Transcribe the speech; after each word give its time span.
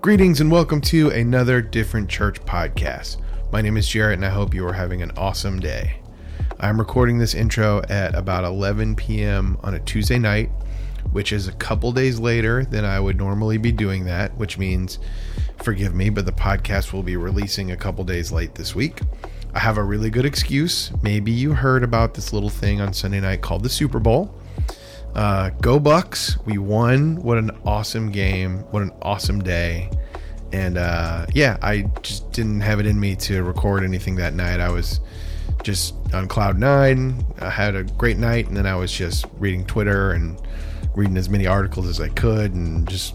Greetings 0.00 0.40
and 0.40 0.48
welcome 0.48 0.80
to 0.82 1.10
another 1.10 1.60
Different 1.60 2.08
Church 2.08 2.40
podcast. 2.42 3.16
My 3.50 3.60
name 3.60 3.76
is 3.76 3.88
Jarrett 3.88 4.18
and 4.18 4.24
I 4.24 4.28
hope 4.28 4.54
you 4.54 4.64
are 4.64 4.72
having 4.72 5.02
an 5.02 5.10
awesome 5.16 5.58
day. 5.58 5.98
I'm 6.60 6.78
recording 6.78 7.18
this 7.18 7.34
intro 7.34 7.82
at 7.88 8.14
about 8.14 8.44
11 8.44 8.94
p.m. 8.94 9.58
on 9.64 9.74
a 9.74 9.80
Tuesday 9.80 10.20
night, 10.20 10.50
which 11.10 11.32
is 11.32 11.48
a 11.48 11.52
couple 11.52 11.90
days 11.90 12.20
later 12.20 12.64
than 12.64 12.84
I 12.84 13.00
would 13.00 13.16
normally 13.16 13.58
be 13.58 13.72
doing 13.72 14.04
that, 14.04 14.36
which 14.36 14.56
means, 14.56 15.00
forgive 15.64 15.96
me, 15.96 16.10
but 16.10 16.26
the 16.26 16.32
podcast 16.32 16.92
will 16.92 17.02
be 17.02 17.16
releasing 17.16 17.72
a 17.72 17.76
couple 17.76 18.04
days 18.04 18.30
late 18.30 18.54
this 18.54 18.76
week. 18.76 19.00
I 19.52 19.58
have 19.58 19.78
a 19.78 19.84
really 19.84 20.10
good 20.10 20.24
excuse. 20.24 20.92
Maybe 21.02 21.32
you 21.32 21.54
heard 21.54 21.82
about 21.82 22.14
this 22.14 22.32
little 22.32 22.50
thing 22.50 22.80
on 22.80 22.92
Sunday 22.92 23.18
night 23.18 23.40
called 23.40 23.64
the 23.64 23.68
Super 23.68 23.98
Bowl. 23.98 24.32
Uh, 25.14 25.50
go 25.60 25.80
Bucs! 25.80 26.44
We 26.44 26.58
won. 26.58 27.16
What 27.16 27.38
an 27.38 27.50
awesome 27.64 28.10
game! 28.10 28.60
What 28.70 28.82
an 28.82 28.92
awesome 29.02 29.40
day! 29.40 29.90
And 30.52 30.78
uh, 30.78 31.26
yeah, 31.34 31.58
I 31.60 31.82
just 32.02 32.30
didn't 32.32 32.60
have 32.60 32.80
it 32.80 32.86
in 32.86 32.98
me 32.98 33.16
to 33.16 33.42
record 33.42 33.84
anything 33.84 34.16
that 34.16 34.34
night. 34.34 34.60
I 34.60 34.70
was 34.70 35.00
just 35.62 35.94
on 36.14 36.28
cloud 36.28 36.58
nine. 36.58 37.24
I 37.40 37.50
had 37.50 37.74
a 37.74 37.84
great 37.84 38.16
night, 38.18 38.48
and 38.48 38.56
then 38.56 38.66
I 38.66 38.76
was 38.76 38.92
just 38.92 39.26
reading 39.38 39.64
Twitter 39.66 40.12
and 40.12 40.40
reading 40.94 41.16
as 41.16 41.28
many 41.28 41.46
articles 41.46 41.86
as 41.86 42.00
I 42.00 42.08
could, 42.08 42.54
and 42.54 42.88
just 42.88 43.14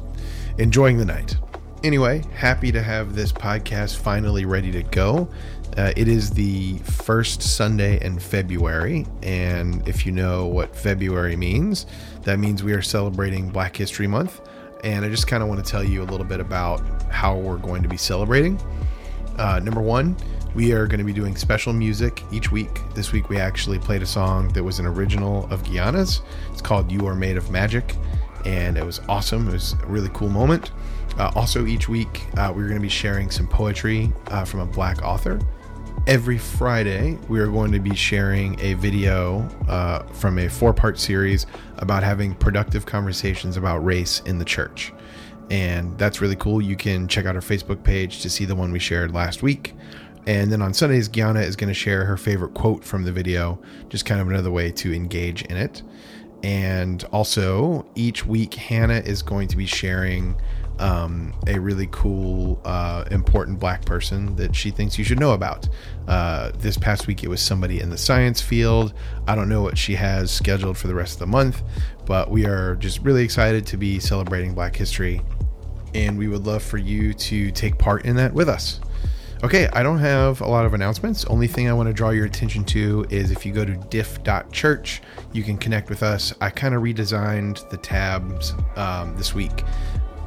enjoying 0.58 0.98
the 0.98 1.06
night. 1.06 1.36
Anyway, 1.84 2.24
happy 2.34 2.72
to 2.72 2.82
have 2.82 3.14
this 3.14 3.34
podcast 3.34 3.98
finally 3.98 4.46
ready 4.46 4.72
to 4.72 4.84
go. 4.84 5.28
Uh, 5.76 5.92
it 5.98 6.08
is 6.08 6.30
the 6.30 6.78
first 6.78 7.42
Sunday 7.42 8.02
in 8.02 8.18
February, 8.18 9.06
and 9.22 9.86
if 9.86 10.06
you 10.06 10.14
know 10.14 10.46
what 10.46 10.74
February 10.74 11.36
means, 11.36 11.86
that 12.22 12.40
means 12.40 12.64
we 12.64 12.72
are 12.72 12.82
celebrating 12.82 13.50
Black 13.50 13.76
History 13.76 14.08
Month. 14.08 14.40
And 14.86 15.04
I 15.04 15.10
just 15.10 15.28
kind 15.28 15.44
of 15.44 15.50
want 15.50 15.64
to 15.64 15.70
tell 15.70 15.84
you 15.84 16.02
a 16.04 16.06
little 16.06 16.26
bit 16.26 16.40
about 16.40 16.80
how 17.12 17.36
we're 17.36 17.58
going 17.58 17.84
to 17.84 17.90
be 17.90 17.98
celebrating. 17.98 18.58
Uh, 19.38 19.60
number 19.60 19.82
one, 19.82 20.16
we 20.56 20.72
are 20.72 20.88
going 20.88 21.00
to 21.00 21.06
be 21.06 21.12
doing 21.12 21.36
special 21.36 21.74
music 21.74 22.24
each 22.32 22.50
week. 22.50 22.80
This 22.96 23.12
week, 23.12 23.28
we 23.28 23.40
actually 23.40 23.80
played 23.80 24.02
a 24.02 24.06
song 24.06 24.48
that 24.54 24.64
was 24.64 24.80
an 24.80 24.86
original 24.86 25.52
of 25.52 25.62
Gianna's. 25.66 26.22
It's 26.54 26.62
called 26.62 26.90
You 26.90 27.06
Are 27.08 27.16
Made 27.16 27.36
of 27.36 27.52
Magic, 27.52 27.98
and 28.46 28.78
it 28.78 28.86
was 28.86 29.02
awesome. 29.10 29.50
It 29.50 29.54
was 29.54 29.74
a 29.84 29.86
really 29.88 30.10
cool 30.14 30.30
moment. 30.30 30.72
Uh, 31.18 31.32
also, 31.36 31.66
each 31.66 31.88
week, 31.88 32.26
uh, 32.38 32.52
we're 32.56 32.68
going 32.68 32.76
to 32.76 32.82
be 32.82 32.90
sharing 32.90 33.30
some 33.30 33.48
poetry 33.48 34.12
uh, 34.28 34.44
from 34.44 34.62
a 34.62 34.66
black 34.66 35.02
author 35.04 35.40
every 36.08 36.38
Friday, 36.38 37.18
we 37.30 37.40
are 37.40 37.48
going 37.48 37.72
to 37.72 37.80
be 37.80 37.96
sharing 37.96 38.60
a 38.60 38.74
video 38.76 39.40
uh, 39.68 40.04
from 40.08 40.40
a 40.40 40.50
four 40.50 40.74
part 40.74 41.00
series 41.00 41.46
about 41.78 42.04
having 42.04 42.36
productive 42.36 42.86
conversations 42.86 43.58
about 43.58 43.84
race 43.84 44.22
in 44.26 44.38
the 44.38 44.46
church. 44.46 44.94
And 45.50 45.98
that's 45.98 46.22
really 46.22 46.36
cool. 46.36 46.62
You 46.62 46.76
can 46.76 47.08
check 47.08 47.26
out 47.26 47.36
our 47.36 47.42
Facebook 47.42 47.84
page 47.84 48.22
to 48.22 48.30
see 48.30 48.46
the 48.46 48.56
one 48.56 48.72
we 48.72 48.80
shared 48.80 49.14
last 49.14 49.44
week. 49.44 49.74
And 50.26 50.52
then 50.52 50.62
on 50.62 50.74
Sundays, 50.74 51.10
Gianna 51.10 51.42
is 51.42 51.56
going 51.56 51.68
to 51.68 51.74
share 51.74 52.06
her 52.06 52.16
favorite 52.16 52.54
quote 52.54 52.84
from 52.84 53.04
the 53.04 53.12
video, 53.12 53.62
just 53.90 54.06
kind 54.06 54.22
of 54.22 54.28
another 54.28 54.52
way 54.52 54.72
to 54.72 54.94
engage 54.94 55.44
in 55.44 55.58
it. 55.58 55.84
And 56.44 57.04
also, 57.12 57.86
each 57.96 58.26
week, 58.26 58.54
Hannah 58.54 59.02
is 59.06 59.22
going 59.22 59.48
to 59.50 59.58
be 59.58 59.66
sharing 59.66 60.36
um, 60.80 61.34
a 61.48 61.60
really 61.60 61.88
cool, 61.92 62.60
uh, 62.66 63.06
important 63.12 63.60
black 63.60 63.86
person 63.86 64.36
that 64.36 64.56
she 64.56 64.72
thinks 64.72 64.98
you 64.98 65.04
should 65.04 65.20
know 65.20 65.34
about. 65.34 65.68
Uh, 66.08 66.52
this 66.58 66.78
past 66.78 67.08
week, 67.08 67.24
it 67.24 67.30
was 67.30 67.42
somebody 67.42 67.80
in 67.80 67.90
the 67.90 67.98
science 67.98 68.42
field. 68.42 68.94
I 69.28 69.36
don't 69.36 69.50
know 69.50 69.62
what 69.62 69.78
she 69.78 69.96
has 69.96 70.32
scheduled 70.32 70.78
for 70.78 70.88
the 70.88 70.96
rest 70.96 71.14
of 71.14 71.20
the 71.20 71.28
month, 71.28 71.62
but 72.06 72.30
we 72.30 72.46
are 72.46 72.76
just 72.76 73.00
really 73.02 73.24
excited 73.24 73.66
to 73.68 73.78
be 73.78 74.00
celebrating 74.00 74.54
Black 74.54 74.76
History, 74.76 75.22
and 75.94 76.18
we 76.18 76.28
would 76.28 76.46
love 76.46 76.64
for 76.64 76.78
you 76.78 77.14
to 77.14 77.52
take 77.52 77.78
part 77.78 78.06
in 78.06 78.16
that 78.18 78.34
with 78.34 78.50
us. 78.50 78.80
Okay, 79.44 79.68
I 79.74 79.84
don't 79.84 80.00
have 80.00 80.40
a 80.40 80.48
lot 80.48 80.66
of 80.66 80.74
announcements. 80.74 81.26
Only 81.26 81.48
thing 81.48 81.68
I 81.68 81.74
want 81.74 81.88
to 81.88 81.94
draw 81.94 82.12
your 82.12 82.26
attention 82.26 82.64
to 82.66 83.06
is 83.10 83.30
if 83.30 83.46
you 83.46 83.52
go 83.52 83.66
to 83.66 83.76
diff.church, 83.76 85.02
you 85.34 85.44
can 85.44 85.58
connect 85.58 85.90
with 85.90 86.02
us. 86.02 86.34
I 86.40 86.50
kind 86.50 86.74
of 86.74 86.82
redesigned 86.82 87.70
the 87.70 87.76
tabs 87.76 88.54
um, 88.78 89.18
this 89.18 89.36
week 89.36 89.66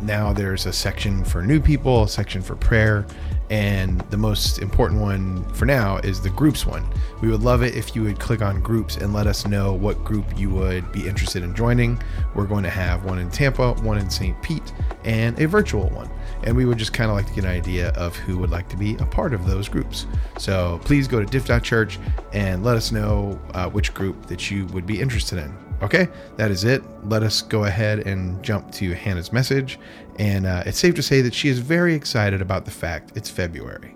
now 0.02 0.32
there's 0.32 0.66
a 0.66 0.72
section 0.72 1.24
for 1.24 1.42
new 1.42 1.60
people, 1.60 2.04
a 2.04 2.08
section 2.08 2.42
for 2.42 2.56
prayer, 2.56 3.06
and 3.50 4.00
the 4.10 4.16
most 4.16 4.58
important 4.58 5.00
one 5.00 5.44
for 5.54 5.66
now 5.66 5.98
is 5.98 6.20
the 6.20 6.30
groups 6.30 6.66
one. 6.66 6.84
We 7.22 7.28
would 7.28 7.42
love 7.42 7.62
it 7.62 7.76
if 7.76 7.94
you 7.94 8.02
would 8.02 8.18
click 8.18 8.42
on 8.42 8.60
groups 8.60 8.96
and 8.96 9.14
let 9.14 9.26
us 9.26 9.46
know 9.46 9.72
what 9.72 10.02
group 10.04 10.38
you 10.38 10.50
would 10.50 10.90
be 10.92 11.06
interested 11.06 11.44
in 11.44 11.54
joining. 11.54 12.02
We're 12.34 12.46
going 12.46 12.64
to 12.64 12.70
have 12.70 13.04
one 13.04 13.18
in 13.18 13.30
Tampa, 13.30 13.74
one 13.74 13.98
in 13.98 14.10
St. 14.10 14.40
Pete, 14.42 14.72
and 15.04 15.38
a 15.40 15.46
virtual 15.46 15.88
one. 15.90 16.10
And 16.42 16.56
we 16.56 16.64
would 16.64 16.78
just 16.78 16.92
kind 16.92 17.10
of 17.10 17.16
like 17.16 17.26
to 17.26 17.32
get 17.34 17.44
an 17.44 17.50
idea 17.50 17.90
of 17.90 18.16
who 18.16 18.38
would 18.38 18.50
like 18.50 18.68
to 18.70 18.76
be 18.76 18.96
a 18.96 19.06
part 19.06 19.32
of 19.32 19.46
those 19.46 19.68
groups. 19.68 20.06
So 20.38 20.80
please 20.84 21.06
go 21.06 21.20
to 21.20 21.26
diff.church 21.26 21.98
and 22.32 22.64
let 22.64 22.76
us 22.76 22.90
know 22.90 23.40
uh, 23.54 23.70
which 23.70 23.94
group 23.94 24.26
that 24.26 24.50
you 24.50 24.66
would 24.66 24.86
be 24.86 25.00
interested 25.00 25.38
in. 25.38 25.65
Okay, 25.82 26.08
that 26.36 26.50
is 26.50 26.64
it. 26.64 26.82
Let 27.04 27.22
us 27.22 27.42
go 27.42 27.64
ahead 27.64 28.06
and 28.06 28.42
jump 28.42 28.72
to 28.72 28.94
Hannah's 28.94 29.30
message. 29.30 29.78
And 30.18 30.46
uh, 30.46 30.62
it's 30.64 30.78
safe 30.78 30.94
to 30.94 31.02
say 31.02 31.20
that 31.20 31.34
she 31.34 31.50
is 31.50 31.58
very 31.58 31.94
excited 31.94 32.40
about 32.40 32.64
the 32.64 32.70
fact 32.70 33.12
it's 33.14 33.28
February. 33.28 33.94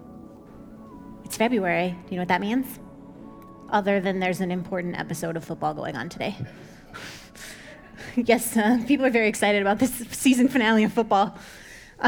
It's 1.24 1.38
February. 1.38 1.90
Do 1.90 1.96
you 2.10 2.16
know 2.16 2.22
what 2.22 2.28
that 2.28 2.42
means? 2.42 2.78
Other 3.70 3.98
than 3.98 4.20
there's 4.20 4.40
an 4.40 4.50
important 4.50 4.98
episode 4.98 5.36
of 5.38 5.44
football 5.44 5.72
going 5.72 5.96
on 5.96 6.10
today. 6.10 6.36
yes, 8.16 8.56
uh, 8.58 8.82
people 8.86 9.06
are 9.06 9.10
very 9.10 9.28
excited 9.28 9.62
about 9.62 9.78
this 9.78 9.94
season 10.10 10.48
finale 10.48 10.84
of 10.84 10.92
football. 10.92 11.34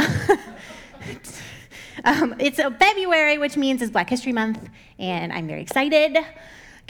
um, 2.04 2.34
it's 2.38 2.58
February, 2.58 3.38
which 3.38 3.56
means 3.56 3.80
it's 3.80 3.90
Black 3.90 4.10
History 4.10 4.32
Month, 4.34 4.68
and 4.98 5.32
I'm 5.32 5.46
very 5.46 5.62
excited. 5.62 6.18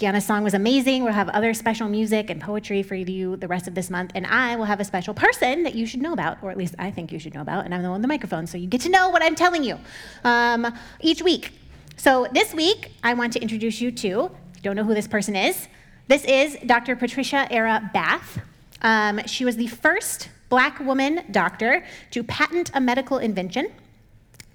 Gianna's 0.02 0.26
song 0.26 0.42
was 0.42 0.52
amazing. 0.52 1.04
We'll 1.04 1.12
have 1.12 1.28
other 1.28 1.54
special 1.54 1.88
music 1.88 2.28
and 2.28 2.40
poetry 2.40 2.82
for 2.82 2.96
you 2.96 3.36
the 3.36 3.46
rest 3.46 3.68
of 3.68 3.76
this 3.76 3.88
month. 3.88 4.10
And 4.16 4.26
I 4.26 4.56
will 4.56 4.64
have 4.64 4.80
a 4.80 4.84
special 4.84 5.14
person 5.14 5.62
that 5.62 5.76
you 5.76 5.86
should 5.86 6.02
know 6.02 6.12
about, 6.12 6.38
or 6.42 6.50
at 6.50 6.56
least 6.56 6.74
I 6.76 6.90
think 6.90 7.12
you 7.12 7.20
should 7.20 7.34
know 7.34 7.40
about. 7.40 7.64
And 7.66 7.72
I'm 7.72 7.84
the 7.84 7.88
one 7.88 8.00
with 8.00 8.02
the 8.02 8.08
microphone, 8.08 8.48
so 8.48 8.58
you 8.58 8.66
get 8.66 8.80
to 8.80 8.88
know 8.88 9.10
what 9.10 9.22
I'm 9.22 9.36
telling 9.36 9.62
you 9.62 9.78
um, 10.24 10.76
each 11.00 11.22
week. 11.22 11.52
So 11.96 12.26
this 12.32 12.52
week, 12.52 12.90
I 13.04 13.14
want 13.14 13.32
to 13.34 13.40
introduce 13.40 13.80
you 13.80 13.92
to, 13.92 14.32
don't 14.64 14.74
know 14.74 14.82
who 14.82 14.92
this 14.92 15.06
person 15.06 15.36
is. 15.36 15.68
This 16.08 16.24
is 16.24 16.56
Dr. 16.66 16.96
Patricia 16.96 17.46
Era 17.52 17.88
Bath. 17.94 18.40
Um, 18.82 19.24
she 19.26 19.44
was 19.44 19.54
the 19.54 19.68
first 19.68 20.30
black 20.48 20.80
woman 20.80 21.22
doctor 21.30 21.84
to 22.10 22.24
patent 22.24 22.72
a 22.74 22.80
medical 22.80 23.18
invention. 23.18 23.70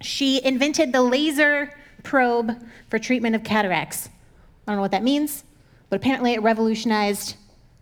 She 0.01 0.43
invented 0.43 0.91
the 0.91 1.03
laser 1.03 1.73
probe 2.03 2.51
for 2.89 2.99
treatment 2.99 3.33
of 3.33 3.45
cataracts. 3.45 4.09
I 4.67 4.71
don't 4.71 4.77
know 4.77 4.81
what 4.81 4.91
that 4.91 5.03
means, 5.03 5.45
but 5.89 5.95
apparently 5.95 6.33
it 6.33 6.41
revolutionized 6.41 7.35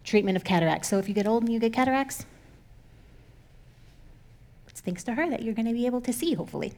treatment 0.03 0.37
of 0.37 0.43
cataracts. 0.43 0.87
So 0.87 0.99
if 0.99 1.07
you 1.07 1.15
get 1.15 1.25
old 1.25 1.43
and 1.43 1.51
you 1.51 1.59
get 1.59 1.73
cataracts, 1.73 2.25
it's 4.67 4.81
thanks 4.81 5.03
to 5.05 5.13
her 5.15 5.27
that 5.29 5.41
you're 5.41 5.55
going 5.55 5.65
to 5.65 5.73
be 5.73 5.87
able 5.87 6.01
to 6.01 6.13
see, 6.13 6.35
hopefully. 6.35 6.73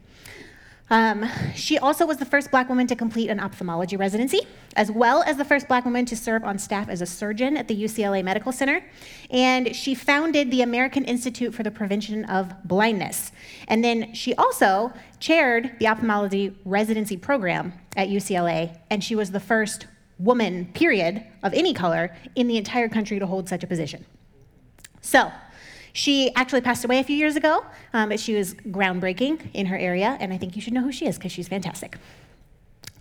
Um, 0.90 1.29
she 1.53 1.78
also 1.78 2.06
was 2.06 2.18
the 2.18 2.25
first 2.25 2.50
black 2.50 2.69
woman 2.69 2.88
to 2.88 2.95
complete 2.95 3.29
an 3.29 3.41
ophthalmology 3.41 3.97
residency, 3.97 4.47
as 4.78 4.90
well 4.90 5.22
as 5.23 5.35
the 5.35 5.44
first 5.44 5.68
black 5.68 5.84
woman 5.84 6.06
to 6.06 6.16
serve 6.16 6.45
on 6.45 6.57
staff 6.57 6.88
as 6.88 7.01
a 7.01 7.06
surgeon 7.06 7.57
at 7.57 7.68
the 7.68 7.75
UCLA 7.75 8.24
Medical 8.24 8.53
Center. 8.53 8.81
And 9.29 9.75
she 9.75 9.94
founded 9.94 10.50
the 10.50 10.62
American 10.62 11.03
Institute 11.03 11.53
for 11.53 11.63
the 11.63 11.72
Prevention 11.72 12.24
of 12.25 12.53
Blindness. 12.63 13.34
And 13.68 13.84
then 13.84 14.13
she 14.13 14.34
also 14.35 14.94
chaired 15.19 15.75
the 15.79 15.88
ophthalmology 15.88 16.56
residency 16.63 17.18
program 17.18 17.74
at 17.97 18.07
UCLA, 18.07 18.79
and 18.89 19.03
she 19.03 19.16
was 19.16 19.31
the 19.31 19.41
first 19.41 19.88
woman, 20.19 20.66
period, 20.73 21.23
of 21.44 21.53
any 21.53 21.73
color 21.73 22.16
in 22.35 22.47
the 22.47 22.57
entire 22.57 22.89
country 22.89 23.19
to 23.19 23.25
hold 23.25 23.47
such 23.47 23.63
a 23.63 23.67
position. 23.67 24.05
So, 25.01 25.31
she 25.94 26.33
actually 26.35 26.61
passed 26.61 26.85
away 26.85 27.00
a 27.00 27.03
few 27.03 27.16
years 27.16 27.35
ago, 27.35 27.66
um, 27.94 28.09
but 28.09 28.19
she 28.19 28.35
was 28.35 28.53
groundbreaking 28.53 29.50
in 29.53 29.65
her 29.65 29.77
area, 29.77 30.15
and 30.19 30.31
I 30.31 30.38
think 30.38 30.56
you 30.56 30.62
should 30.62 30.74
know 30.74 30.83
who 30.83 30.92
she 30.92 31.07
is 31.07 31.18
because 31.18 31.31
she's 31.31 31.47
fantastic. 31.47 31.97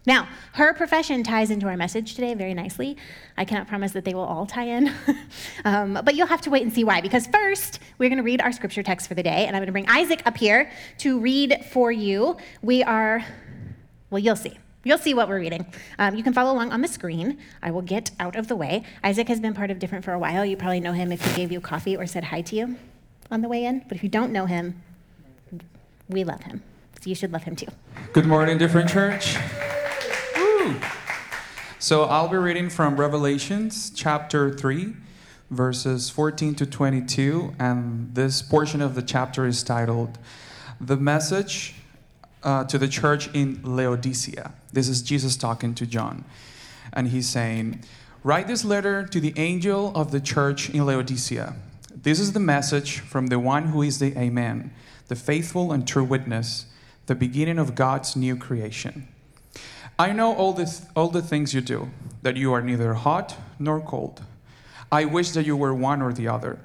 Now, 0.06 0.28
her 0.52 0.72
profession 0.72 1.24
ties 1.24 1.50
into 1.50 1.66
our 1.66 1.76
message 1.76 2.14
today 2.14 2.32
very 2.34 2.54
nicely. 2.54 2.96
I 3.36 3.44
cannot 3.44 3.66
promise 3.66 3.92
that 3.92 4.04
they 4.04 4.14
will 4.14 4.24
all 4.24 4.46
tie 4.46 4.68
in, 4.68 4.90
um, 5.64 6.00
but 6.04 6.14
you'll 6.14 6.28
have 6.28 6.40
to 6.42 6.50
wait 6.50 6.62
and 6.62 6.72
see 6.72 6.84
why. 6.84 7.00
Because 7.00 7.26
first, 7.26 7.80
we're 7.98 8.08
going 8.08 8.18
to 8.18 8.24
read 8.24 8.40
our 8.40 8.52
scripture 8.52 8.84
text 8.84 9.08
for 9.08 9.14
the 9.14 9.22
day, 9.22 9.46
and 9.46 9.54
I'm 9.54 9.60
going 9.60 9.66
to 9.66 9.72
bring 9.72 9.88
Isaac 9.88 10.22
up 10.24 10.36
here 10.36 10.70
to 10.98 11.18
read 11.18 11.66
for 11.72 11.90
you. 11.90 12.36
We 12.62 12.84
are, 12.84 13.22
well, 14.08 14.20
you'll 14.20 14.36
see. 14.36 14.56
You'll 14.86 14.98
see 14.98 15.14
what 15.14 15.28
we're 15.28 15.40
reading. 15.40 15.66
Um, 15.98 16.14
you 16.14 16.22
can 16.22 16.32
follow 16.32 16.52
along 16.52 16.70
on 16.70 16.80
the 16.80 16.86
screen. 16.86 17.38
I 17.60 17.72
will 17.72 17.82
get 17.82 18.12
out 18.20 18.36
of 18.36 18.46
the 18.46 18.54
way. 18.54 18.84
Isaac 19.02 19.26
has 19.26 19.40
been 19.40 19.52
part 19.52 19.72
of 19.72 19.80
Different 19.80 20.04
for 20.04 20.12
a 20.12 20.18
while. 20.18 20.44
You 20.44 20.56
probably 20.56 20.78
know 20.78 20.92
him 20.92 21.10
if 21.10 21.20
he 21.20 21.34
gave 21.34 21.50
you 21.50 21.60
coffee 21.60 21.96
or 21.96 22.06
said 22.06 22.22
hi 22.22 22.40
to 22.42 22.54
you 22.54 22.76
on 23.28 23.42
the 23.42 23.48
way 23.48 23.64
in. 23.64 23.80
But 23.88 23.96
if 23.96 24.04
you 24.04 24.08
don't 24.08 24.30
know 24.30 24.46
him, 24.46 24.80
we 26.08 26.22
love 26.22 26.44
him. 26.44 26.62
So 27.00 27.10
you 27.10 27.16
should 27.16 27.32
love 27.32 27.42
him 27.42 27.56
too. 27.56 27.66
Good 28.12 28.26
morning, 28.26 28.58
Different 28.58 28.88
Church. 28.88 29.36
Woo. 30.36 30.76
So 31.80 32.04
I'll 32.04 32.28
be 32.28 32.36
reading 32.36 32.70
from 32.70 32.94
Revelations 32.94 33.90
chapter 33.90 34.52
3, 34.52 34.94
verses 35.50 36.10
14 36.10 36.54
to 36.54 36.64
22. 36.64 37.56
And 37.58 38.14
this 38.14 38.40
portion 38.40 38.80
of 38.80 38.94
the 38.94 39.02
chapter 39.02 39.48
is 39.48 39.64
titled 39.64 40.16
the 40.80 40.96
message 40.96 41.74
uh, 42.46 42.64
to 42.64 42.78
the 42.78 42.88
church 42.88 43.28
in 43.34 43.60
Laodicea. 43.62 44.52
This 44.72 44.88
is 44.88 45.02
Jesus 45.02 45.36
talking 45.36 45.74
to 45.74 45.84
John. 45.84 46.24
And 46.92 47.08
he's 47.08 47.28
saying, 47.28 47.82
Write 48.22 48.46
this 48.46 48.64
letter 48.64 49.04
to 49.04 49.20
the 49.20 49.34
angel 49.36 49.92
of 49.94 50.12
the 50.12 50.20
church 50.20 50.70
in 50.70 50.86
Laodicea. 50.86 51.56
This 51.94 52.20
is 52.20 52.32
the 52.32 52.40
message 52.40 53.00
from 53.00 53.26
the 53.26 53.38
one 53.38 53.64
who 53.68 53.82
is 53.82 53.98
the 53.98 54.16
Amen, 54.16 54.72
the 55.08 55.16
faithful 55.16 55.72
and 55.72 55.86
true 55.86 56.04
witness, 56.04 56.66
the 57.06 57.14
beginning 57.14 57.58
of 57.58 57.74
God's 57.74 58.14
new 58.16 58.36
creation. 58.36 59.08
I 59.98 60.12
know 60.12 60.34
all, 60.34 60.52
this, 60.52 60.86
all 60.94 61.08
the 61.08 61.22
things 61.22 61.52
you 61.52 61.60
do, 61.60 61.90
that 62.22 62.36
you 62.36 62.52
are 62.52 62.62
neither 62.62 62.94
hot 62.94 63.36
nor 63.58 63.80
cold. 63.80 64.22
I 64.92 65.04
wish 65.04 65.30
that 65.30 65.46
you 65.46 65.56
were 65.56 65.74
one 65.74 66.00
or 66.00 66.12
the 66.12 66.28
other. 66.28 66.60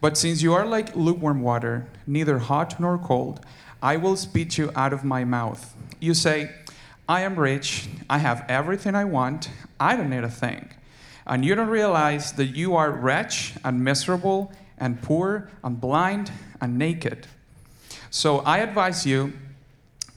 But 0.00 0.16
since 0.16 0.42
you 0.42 0.52
are 0.52 0.66
like 0.66 0.94
lukewarm 0.94 1.42
water, 1.42 1.88
neither 2.06 2.38
hot 2.38 2.78
nor 2.78 2.98
cold, 2.98 3.44
I 3.84 3.98
will 3.98 4.16
spit 4.16 4.56
you 4.56 4.72
out 4.74 4.94
of 4.94 5.04
my 5.04 5.24
mouth. 5.24 5.76
You 6.00 6.14
say, 6.14 6.50
I 7.06 7.20
am 7.20 7.38
rich, 7.38 7.86
I 8.08 8.16
have 8.16 8.42
everything 8.48 8.94
I 8.94 9.04
want, 9.04 9.50
I 9.78 9.94
don't 9.94 10.08
need 10.08 10.24
a 10.24 10.30
thing. 10.30 10.70
And 11.26 11.44
you 11.44 11.54
don't 11.54 11.68
realize 11.68 12.32
that 12.32 12.56
you 12.56 12.76
are 12.76 12.90
wretched 12.90 13.60
and 13.62 13.84
miserable 13.84 14.50
and 14.78 15.02
poor 15.02 15.50
and 15.62 15.78
blind 15.78 16.32
and 16.62 16.78
naked. 16.78 17.26
So 18.08 18.38
I 18.38 18.58
advise 18.58 19.04
you 19.04 19.34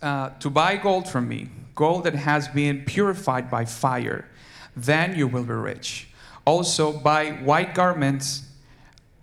uh, 0.01 0.29
to 0.39 0.49
buy 0.49 0.77
gold 0.77 1.09
from 1.09 1.27
me, 1.27 1.49
gold 1.75 2.05
that 2.05 2.15
has 2.15 2.47
been 2.47 2.85
purified 2.85 3.51
by 3.51 3.65
fire. 3.65 4.29
Then 4.77 5.17
you 5.17 5.27
will 5.27 5.43
be 5.43 5.51
rich. 5.51 6.07
Also, 6.45 6.93
buy 6.93 7.31
white 7.31 7.75
garments 7.75 8.43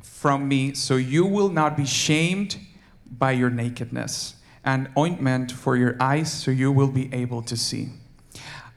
from 0.02 0.46
me, 0.46 0.75
so 0.75 0.96
you 0.96 1.25
will 1.25 1.49
not 1.49 1.79
be 1.79 1.87
shamed 1.87 2.58
by 3.19 3.32
your 3.32 3.50
nakedness, 3.50 4.34
and 4.65 4.89
ointment 4.97 5.53
for 5.53 5.77
your 5.77 5.97
eyes, 6.01 6.33
so 6.33 6.51
you 6.51 6.73
will 6.73 6.89
be 6.89 7.13
able 7.13 7.43
to 7.43 7.57
see. 7.57 7.91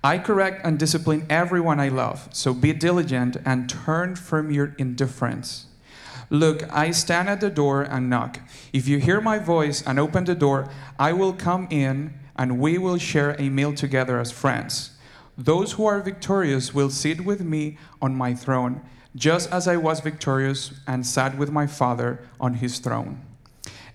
I 0.03 0.19
correct 0.19 0.61
and 0.63 0.77
discipline 0.77 1.25
everyone 1.29 1.79
I 1.79 1.89
love, 1.89 2.29
so 2.31 2.53
be 2.53 2.73
diligent 2.73 3.37
and 3.45 3.69
turn 3.69 4.15
from 4.15 4.51
your 4.51 4.75
indifference. 4.77 5.65
Look, 6.29 6.63
I 6.73 6.91
stand 6.91 7.29
at 7.29 7.41
the 7.41 7.49
door 7.49 7.81
and 7.83 8.09
knock. 8.09 8.39
If 8.73 8.87
you 8.87 8.99
hear 8.99 9.21
my 9.21 9.39
voice 9.39 9.81
and 9.81 9.97
open 9.97 10.25
the 10.25 10.35
door, 10.35 10.69
I 10.99 11.13
will 11.13 11.33
come 11.33 11.67
in 11.69 12.13
and 12.35 12.59
we 12.59 12.77
will 12.77 12.97
share 12.97 13.35
a 13.39 13.49
meal 13.49 13.73
together 13.73 14.19
as 14.19 14.31
friends. 14.31 14.91
Those 15.37 15.73
who 15.73 15.85
are 15.85 15.99
victorious 16.01 16.73
will 16.73 16.89
sit 16.89 17.21
with 17.25 17.41
me 17.41 17.77
on 18.01 18.15
my 18.15 18.33
throne, 18.33 18.81
just 19.15 19.51
as 19.51 19.67
I 19.67 19.77
was 19.77 19.99
victorious 19.99 20.73
and 20.85 21.05
sat 21.05 21.37
with 21.37 21.51
my 21.51 21.65
Father 21.65 22.19
on 22.39 22.55
his 22.55 22.79
throne. 22.79 23.21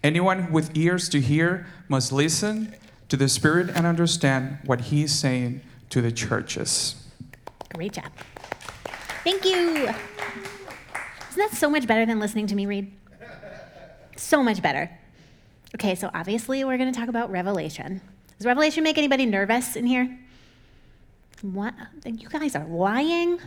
Anyone 0.02 0.50
with 0.50 0.76
ears 0.76 1.08
to 1.10 1.20
hear 1.20 1.66
must 1.88 2.12
listen 2.12 2.75
to 3.08 3.16
the 3.16 3.28
Spirit 3.28 3.70
and 3.70 3.87
understand 3.87 4.58
what 4.64 4.81
he 4.81 5.04
is 5.04 5.14
saying 5.14 5.60
to 5.90 6.02
the 6.02 6.10
churches. 6.10 6.96
Great 7.75 7.93
job. 7.93 8.10
Thank 9.22 9.44
you. 9.44 9.88
Isn't 11.31 11.37
that 11.37 11.52
so 11.52 11.70
much 11.70 11.87
better 11.87 12.04
than 12.04 12.19
listening 12.19 12.46
to 12.49 12.56
me 12.56 12.66
read? 12.66 12.90
So 14.16 14.43
much 14.43 14.60
better. 14.60 14.90
Okay, 15.75 15.94
so 15.94 16.10
obviously 16.12 16.64
we're 16.64 16.78
going 16.78 16.93
to 16.93 16.98
talk 16.98 17.08
about 17.08 17.31
Revelation. 17.31 18.00
Does 18.38 18.46
Revelation 18.46 18.82
make 18.82 18.98
anybody 18.98 19.25
nervous 19.25 19.76
in 19.76 19.87
here? 19.87 20.19
What? 21.43 21.75
You 22.05 22.28
guys 22.28 22.56
are 22.56 22.66
lying? 22.66 23.38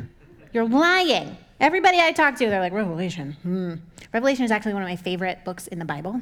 You're 0.54 0.68
lying. 0.68 1.38
Everybody 1.60 2.00
I 2.00 2.12
talk 2.14 2.36
to, 2.38 2.50
they're 2.50 2.62
like, 2.62 2.74
Revelation. 2.74 3.34
Hmm. 3.44 3.76
Revelation 4.14 4.46
is 4.46 4.52
actually 4.52 4.74
one 4.74 4.84
of 4.84 4.90
my 4.90 4.96
favorite 4.96 5.44
books 5.44 5.68
in 5.68 5.80
the 5.80 5.86
Bible. 5.86 6.22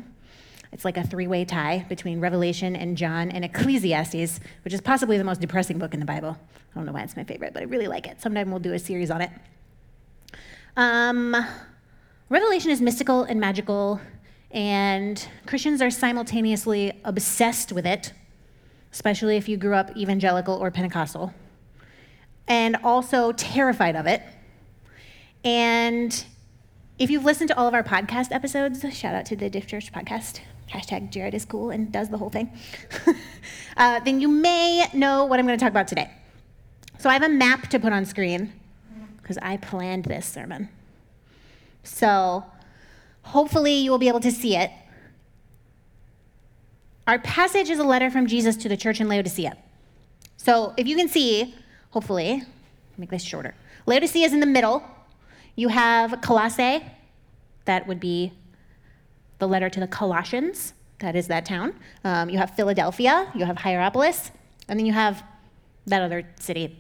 It's 0.74 0.84
like 0.84 0.98
a 0.98 1.04
three 1.04 1.28
way 1.28 1.46
tie 1.46 1.86
between 1.88 2.20
Revelation 2.20 2.76
and 2.76 2.98
John 2.98 3.30
and 3.30 3.46
Ecclesiastes, 3.46 4.40
which 4.66 4.74
is 4.74 4.82
possibly 4.82 5.20
the 5.20 5.24
most 5.24 5.40
depressing 5.40 5.78
book 5.78 5.94
in 5.94 6.00
the 6.00 6.06
Bible. 6.06 6.36
I 6.40 6.76
don't 6.76 6.86
know 6.86 6.92
why 6.92 7.04
it's 7.04 7.16
my 7.16 7.24
favorite, 7.24 7.54
but 7.54 7.62
I 7.62 7.66
really 7.68 7.88
like 7.88 8.08
it. 8.08 8.20
Sometime 8.20 8.50
we'll 8.50 8.60
do 8.60 8.74
a 8.74 8.80
series 8.80 9.12
on 9.12 9.22
it. 9.22 9.30
Um, 10.76 11.36
Revelation 12.30 12.72
is 12.72 12.82
mystical 12.82 13.24
and 13.24 13.40
magical, 13.40 14.02
and 14.50 15.28
Christians 15.46 15.82
are 15.84 15.92
simultaneously 15.92 17.00
obsessed 17.06 17.72
with 17.72 17.86
it, 17.86 18.12
especially 18.92 19.38
if 19.38 19.48
you 19.48 19.58
grew 19.58 19.76
up 19.76 19.96
evangelical 19.96 20.56
or 20.56 20.72
Pentecostal, 20.72 21.32
and 22.48 22.78
also 22.84 23.32
terrified 23.34 23.96
of 23.96 24.08
it. 24.08 24.24
And 25.44 26.26
if 26.98 27.12
you've 27.12 27.26
listened 27.26 27.50
to 27.50 27.58
all 27.58 27.68
of 27.68 27.76
our 27.76 27.84
podcast 27.84 28.32
episodes, 28.32 28.84
shout 28.98 29.14
out 29.14 29.28
to 29.28 29.36
the 29.36 29.52
Diff 29.52 29.68
Church 29.68 29.94
podcast, 29.94 30.40
hashtag 30.74 31.12
Jared 31.12 31.34
is 31.34 31.46
cool 31.46 31.70
and 31.70 31.92
does 31.92 32.10
the 32.10 32.18
whole 32.18 32.30
thing, 32.30 32.52
uh, 33.78 34.00
then 34.00 34.20
you 34.20 34.28
may 34.28 34.88
know 34.94 35.26
what 35.26 35.40
I'm 35.40 35.46
going 35.46 35.58
to 35.58 35.64
talk 35.64 35.72
about 35.72 35.88
today. 35.88 36.10
So 36.98 37.10
I 37.10 37.14
have 37.14 37.24
a 37.24 37.30
map 37.30 37.68
to 37.70 37.80
put 37.80 37.94
on 37.94 38.06
screen 38.06 38.54
because 39.22 39.38
I 39.42 39.58
planned 39.58 40.06
this 40.06 40.26
sermon. 40.26 40.70
So 41.84 42.46
hopefully 43.22 43.74
you 43.74 43.92
will 43.92 43.98
be 43.98 44.08
able 44.08 44.22
to 44.22 44.32
see 44.32 44.56
it. 44.56 44.72
Our 47.08 47.20
passage 47.20 47.70
is 47.70 47.80
a 47.80 47.84
letter 47.84 48.10
from 48.10 48.28
Jesus 48.28 48.56
to 48.58 48.70
the 48.70 48.78
church 48.78 49.02
in 49.02 49.10
Laodicea. 49.10 49.58
So 50.38 50.74
if 50.78 50.88
you 50.88 50.96
can 50.96 51.10
see, 51.10 51.54
hopefully, 51.92 52.44
make 52.98 53.10
this 53.10 53.24
shorter. 53.24 53.54
Laodicea 53.86 54.26
is 54.26 54.34
in 54.34 54.40
the 54.40 54.46
middle. 54.46 54.84
You 55.56 55.68
have 55.68 56.22
Colossae, 56.22 56.84
that 57.66 57.88
would 57.88 58.00
be 58.00 58.34
the 59.44 59.48
letter 59.48 59.70
to 59.70 59.82
the 59.82 59.88
Colossians, 59.88 60.74
that 61.00 61.18
is 61.18 61.28
that 61.28 61.46
town. 61.46 61.76
Um, 62.06 62.30
you 62.30 62.38
have 62.38 62.52
Philadelphia, 62.52 63.30
you 63.36 63.44
have 63.44 63.58
Hierapolis, 63.58 64.32
and 64.70 64.80
then 64.80 64.86
you 64.86 64.94
have 64.94 65.22
that 65.86 66.02
other 66.02 66.26
city. 66.40 66.80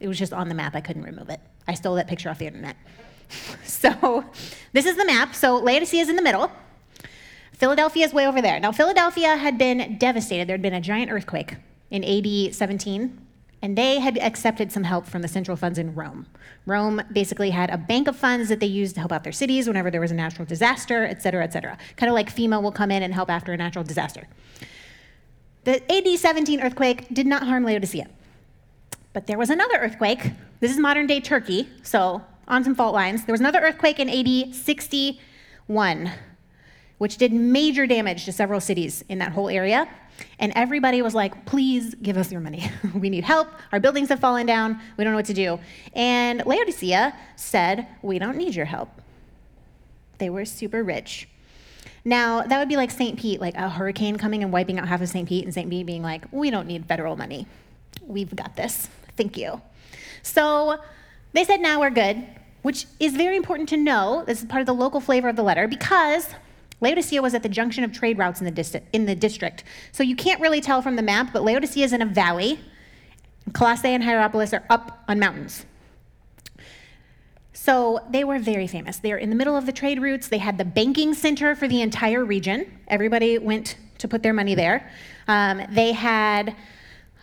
It 0.00 0.08
was 0.08 0.18
just 0.18 0.34
on 0.34 0.50
the 0.50 0.54
map, 0.54 0.76
I 0.76 0.82
couldn't 0.82 1.04
remove 1.04 1.30
it. 1.30 1.40
I 1.66 1.72
stole 1.72 1.94
that 1.94 2.06
picture 2.06 2.28
off 2.28 2.38
the 2.38 2.46
internet. 2.46 2.76
so 3.64 4.22
this 4.74 4.84
is 4.84 4.96
the 4.96 5.06
map. 5.06 5.34
So 5.34 5.56
Laodicea 5.56 6.02
is 6.02 6.10
in 6.10 6.16
the 6.16 6.22
middle. 6.22 6.52
Philadelphia 7.54 8.04
is 8.04 8.12
way 8.12 8.26
over 8.26 8.42
there. 8.42 8.60
Now, 8.60 8.70
Philadelphia 8.70 9.36
had 9.36 9.56
been 9.56 9.96
devastated. 9.96 10.46
There 10.46 10.54
had 10.54 10.62
been 10.62 10.74
a 10.74 10.82
giant 10.82 11.10
earthquake 11.10 11.56
in 11.90 12.04
AD 12.04 12.54
17, 12.54 13.23
and 13.64 13.78
they 13.78 13.98
had 13.98 14.18
accepted 14.18 14.70
some 14.70 14.84
help 14.84 15.06
from 15.06 15.22
the 15.22 15.26
central 15.26 15.56
funds 15.56 15.78
in 15.78 15.94
Rome. 15.94 16.26
Rome 16.66 17.00
basically 17.10 17.48
had 17.48 17.70
a 17.70 17.78
bank 17.78 18.08
of 18.08 18.14
funds 18.14 18.50
that 18.50 18.60
they 18.60 18.66
used 18.66 18.94
to 18.96 19.00
help 19.00 19.10
out 19.10 19.24
their 19.24 19.32
cities 19.32 19.66
whenever 19.66 19.90
there 19.90 20.02
was 20.02 20.10
a 20.10 20.14
natural 20.14 20.44
disaster, 20.44 21.06
et 21.06 21.22
cetera, 21.22 21.42
et 21.42 21.50
cetera. 21.50 21.78
Kind 21.96 22.10
of 22.10 22.14
like 22.14 22.28
FEMA 22.28 22.62
will 22.62 22.70
come 22.70 22.90
in 22.90 23.02
and 23.02 23.14
help 23.14 23.30
after 23.30 23.54
a 23.54 23.56
natural 23.56 23.82
disaster. 23.82 24.28
The 25.64 25.80
AD 25.90 26.18
17 26.18 26.60
earthquake 26.60 27.06
did 27.10 27.26
not 27.26 27.44
harm 27.44 27.64
Laodicea. 27.64 28.06
But 29.14 29.26
there 29.26 29.38
was 29.38 29.48
another 29.48 29.78
earthquake. 29.78 30.32
This 30.60 30.70
is 30.70 30.76
modern 30.76 31.06
day 31.06 31.20
Turkey, 31.20 31.66
so 31.82 32.20
on 32.46 32.64
some 32.64 32.74
fault 32.74 32.92
lines. 32.92 33.24
There 33.24 33.32
was 33.32 33.40
another 33.40 33.60
earthquake 33.60 33.98
in 33.98 34.10
AD 34.10 34.54
61, 34.54 36.10
which 36.98 37.16
did 37.16 37.32
major 37.32 37.86
damage 37.86 38.26
to 38.26 38.32
several 38.32 38.60
cities 38.60 39.02
in 39.08 39.20
that 39.20 39.32
whole 39.32 39.48
area. 39.48 39.88
And 40.38 40.52
everybody 40.54 41.02
was 41.02 41.14
like, 41.14 41.46
please 41.46 41.94
give 41.96 42.16
us 42.16 42.30
your 42.30 42.40
money. 42.40 42.70
we 42.94 43.10
need 43.10 43.24
help. 43.24 43.48
Our 43.72 43.80
buildings 43.80 44.08
have 44.08 44.20
fallen 44.20 44.46
down. 44.46 44.80
We 44.96 45.04
don't 45.04 45.12
know 45.12 45.18
what 45.18 45.26
to 45.26 45.34
do. 45.34 45.58
And 45.94 46.44
Laodicea 46.44 47.14
said, 47.36 47.86
we 48.02 48.18
don't 48.18 48.36
need 48.36 48.54
your 48.54 48.66
help. 48.66 48.90
They 50.18 50.30
were 50.30 50.44
super 50.44 50.82
rich. 50.82 51.28
Now, 52.04 52.42
that 52.42 52.58
would 52.58 52.68
be 52.68 52.76
like 52.76 52.90
St. 52.90 53.18
Pete, 53.18 53.40
like 53.40 53.54
a 53.54 53.68
hurricane 53.68 54.16
coming 54.16 54.42
and 54.42 54.52
wiping 54.52 54.78
out 54.78 54.86
half 54.86 55.00
of 55.00 55.08
St. 55.08 55.26
Pete, 55.26 55.44
and 55.44 55.54
St. 55.54 55.70
Pete 55.70 55.86
being 55.86 56.02
like, 56.02 56.24
we 56.30 56.50
don't 56.50 56.66
need 56.66 56.84
federal 56.84 57.16
money. 57.16 57.46
We've 58.06 58.34
got 58.34 58.56
this. 58.56 58.88
Thank 59.16 59.38
you. 59.38 59.62
So 60.22 60.78
they 61.32 61.44
said, 61.44 61.60
now 61.60 61.80
we're 61.80 61.90
good, 61.90 62.26
which 62.62 62.86
is 63.00 63.14
very 63.14 63.36
important 63.36 63.68
to 63.70 63.76
know. 63.76 64.24
This 64.26 64.40
is 64.40 64.46
part 64.46 64.60
of 64.60 64.66
the 64.66 64.74
local 64.74 65.00
flavor 65.00 65.28
of 65.28 65.36
the 65.36 65.42
letter 65.42 65.66
because 65.66 66.28
Laodicea 66.80 67.22
was 67.22 67.34
at 67.34 67.42
the 67.42 67.48
junction 67.48 67.84
of 67.84 67.92
trade 67.92 68.18
routes 68.18 68.40
in 68.40 68.52
the, 68.52 68.82
in 68.92 69.06
the 69.06 69.14
district. 69.14 69.64
So 69.92 70.02
you 70.02 70.16
can't 70.16 70.40
really 70.40 70.60
tell 70.60 70.82
from 70.82 70.96
the 70.96 71.02
map, 71.02 71.32
but 71.32 71.42
Laodicea 71.42 71.84
is 71.84 71.92
in 71.92 72.02
a 72.02 72.06
valley. 72.06 72.58
Colossae 73.52 73.88
and 73.88 74.02
Hierapolis 74.02 74.52
are 74.52 74.64
up 74.70 75.04
on 75.08 75.18
mountains. 75.18 75.66
So 77.52 78.00
they 78.10 78.24
were 78.24 78.38
very 78.38 78.66
famous. 78.66 78.98
They 78.98 79.12
were 79.12 79.18
in 79.18 79.30
the 79.30 79.36
middle 79.36 79.56
of 79.56 79.64
the 79.64 79.72
trade 79.72 80.02
routes. 80.02 80.28
They 80.28 80.38
had 80.38 80.58
the 80.58 80.64
banking 80.64 81.14
center 81.14 81.54
for 81.54 81.66
the 81.66 81.80
entire 81.80 82.24
region. 82.24 82.66
Everybody 82.88 83.38
went 83.38 83.76
to 83.98 84.08
put 84.08 84.22
their 84.22 84.34
money 84.34 84.54
there. 84.54 84.90
Um, 85.28 85.62
they 85.70 85.92
had 85.92 86.54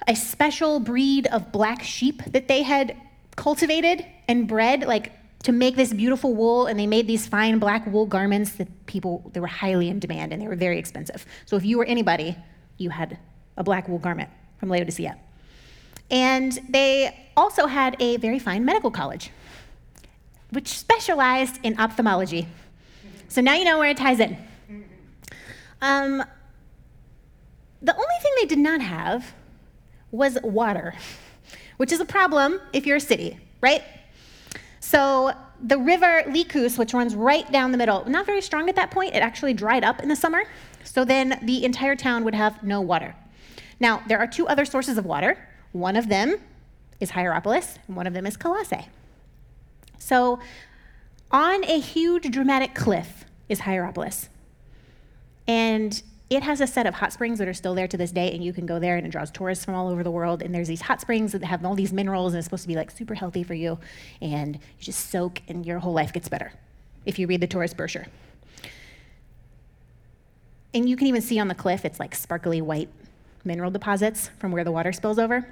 a 0.08 0.16
special 0.16 0.80
breed 0.80 1.28
of 1.28 1.52
black 1.52 1.84
sheep 1.84 2.24
that 2.26 2.48
they 2.48 2.64
had 2.64 2.96
cultivated 3.36 4.06
and 4.28 4.48
bred, 4.48 4.88
like 4.88 5.12
to 5.44 5.52
make 5.52 5.76
this 5.76 5.94
beautiful 5.94 6.34
wool, 6.36 6.68
and 6.68 6.80
they 6.80 6.88
made 6.88 7.08
these 7.08 7.28
fine 7.28 7.58
black 7.60 7.86
wool 7.88 8.06
garments 8.06 8.52
that 8.54 8.68
people 8.86 9.30
they 9.34 9.40
were 9.40 9.48
highly 9.48 9.90
in 9.90 10.00
demand 10.00 10.32
and 10.32 10.42
they 10.42 10.48
were 10.48 10.56
very 10.56 10.78
expensive. 10.78 11.26
So 11.46 11.56
if 11.56 11.66
you 11.66 11.78
were 11.78 11.86
anybody, 11.86 12.36
you 12.78 12.90
had 12.90 13.18
a 13.58 13.64
black 13.64 13.88
wool 13.88 14.00
garment 14.00 14.30
from 14.60 14.70
Laodicea. 14.70 15.18
And 16.10 16.60
they 16.70 17.30
also 17.38 17.68
had 17.68 17.96
a 18.00 18.18
very 18.18 18.38
fine 18.38 18.66
medical 18.66 18.92
college, 18.92 19.32
which 20.52 20.68
specialized 20.68 21.60
in 21.64 21.80
ophthalmology. 21.80 22.48
So 23.30 23.42
now 23.42 23.56
you 23.56 23.64
know 23.64 23.80
where 23.80 23.90
it 23.90 23.98
ties 23.98 24.20
in. 24.20 24.38
Um, 25.82 26.24
the 27.82 27.94
only 27.96 28.16
thing 28.22 28.32
they 28.42 28.46
did 28.46 28.60
not 28.60 28.82
have 28.82 29.34
was 30.12 30.38
water, 30.44 30.94
which 31.78 31.92
is 31.92 32.00
a 32.00 32.06
problem 32.06 32.60
if 32.74 32.86
you're 32.86 32.98
a 32.98 33.02
city, 33.02 33.40
right? 33.62 33.82
So 34.92 35.32
the 35.64 35.78
river 35.78 36.24
Lycus, 36.28 36.78
which 36.78 36.94
runs 36.94 37.16
right 37.16 37.50
down 37.50 37.72
the 37.72 37.78
middle, 37.78 38.04
not 38.10 38.26
very 38.26 38.42
strong 38.42 38.68
at 38.68 38.76
that 38.76 38.92
point. 38.92 39.16
It 39.16 39.20
actually 39.20 39.54
dried 39.54 39.86
up 39.86 40.02
in 40.02 40.10
the 40.10 40.18
summer. 40.18 40.44
So 40.84 41.06
then 41.06 41.40
the 41.44 41.64
entire 41.64 41.96
town 41.96 42.26
would 42.26 42.36
have 42.36 42.62
no 42.62 42.82
water. 42.82 43.16
Now, 43.80 44.04
there 44.10 44.20
are 44.20 44.28
two 44.28 44.50
other 44.50 44.66
sources 44.66 44.98
of 44.98 45.06
water. 45.06 45.38
One 45.72 45.96
of 45.96 46.10
them 46.10 46.36
is 47.00 47.12
Hierapolis, 47.12 47.78
and 47.88 47.96
one 47.96 48.06
of 48.06 48.14
them 48.14 48.26
is 48.26 48.36
Colossae. 48.36 48.90
So 49.98 50.42
on 51.32 51.64
a 51.64 51.80
huge 51.80 52.30
dramatic 52.30 52.76
cliff 52.76 53.24
is 53.48 53.62
Hierapolis. 53.62 54.28
And 55.48 56.04
it 56.32 56.44
has 56.44 56.62
a 56.62 56.66
set 56.66 56.88
of 56.88 56.94
hot 56.94 57.12
springs 57.12 57.40
that 57.40 57.48
are 57.50 57.54
still 57.54 57.76
there 57.76 57.90
to 57.90 57.98
this 57.98 58.14
day, 58.14 58.32
and 58.32 58.42
you 58.42 58.54
can 58.54 58.66
go 58.66 58.80
there 58.80 58.96
and 58.96 59.06
it 59.06 59.10
draws 59.10 59.30
tourists 59.30 59.66
from 59.66 59.76
all 59.76 59.90
over 59.90 60.02
the 60.02 60.10
world. 60.10 60.42
And 60.42 60.56
there's 60.56 60.70
these 60.70 60.80
hot 60.80 61.02
springs 61.02 61.34
that 61.34 61.44
have 61.44 61.66
all 61.66 61.76
these 61.76 61.92
minerals, 61.92 62.32
and 62.32 62.40
it's 62.40 62.46
supposed 62.46 62.62
to 62.64 62.70
be 62.70 62.76
like 62.76 62.90
super 62.90 63.14
healthy 63.14 63.44
for 63.44 63.54
you. 63.54 63.78
And 64.22 64.56
you 64.56 64.62
just 64.80 65.10
soak, 65.12 65.42
and 65.50 65.66
your 65.66 65.80
whole 65.80 65.92
life 65.92 66.14
gets 66.14 66.30
better 66.30 66.54
if 67.06 67.20
you 67.20 67.28
read 67.28 67.42
the 67.42 67.48
tourist 67.48 67.76
brochure. 67.76 68.08
And 70.74 70.88
you 70.88 70.96
can 70.96 71.08
even 71.08 71.22
see 71.22 71.38
on 71.38 71.50
the 71.50 71.56
cliff, 71.56 71.84
it's 71.84 72.00
like 72.00 72.16
sparkly 72.16 72.62
white 72.62 72.88
mineral 73.44 73.70
deposits 73.70 74.30
from 74.40 74.54
where 74.54 74.64
the 74.64 74.72
water 74.72 74.94
spills 74.94 75.20
over. 75.20 75.46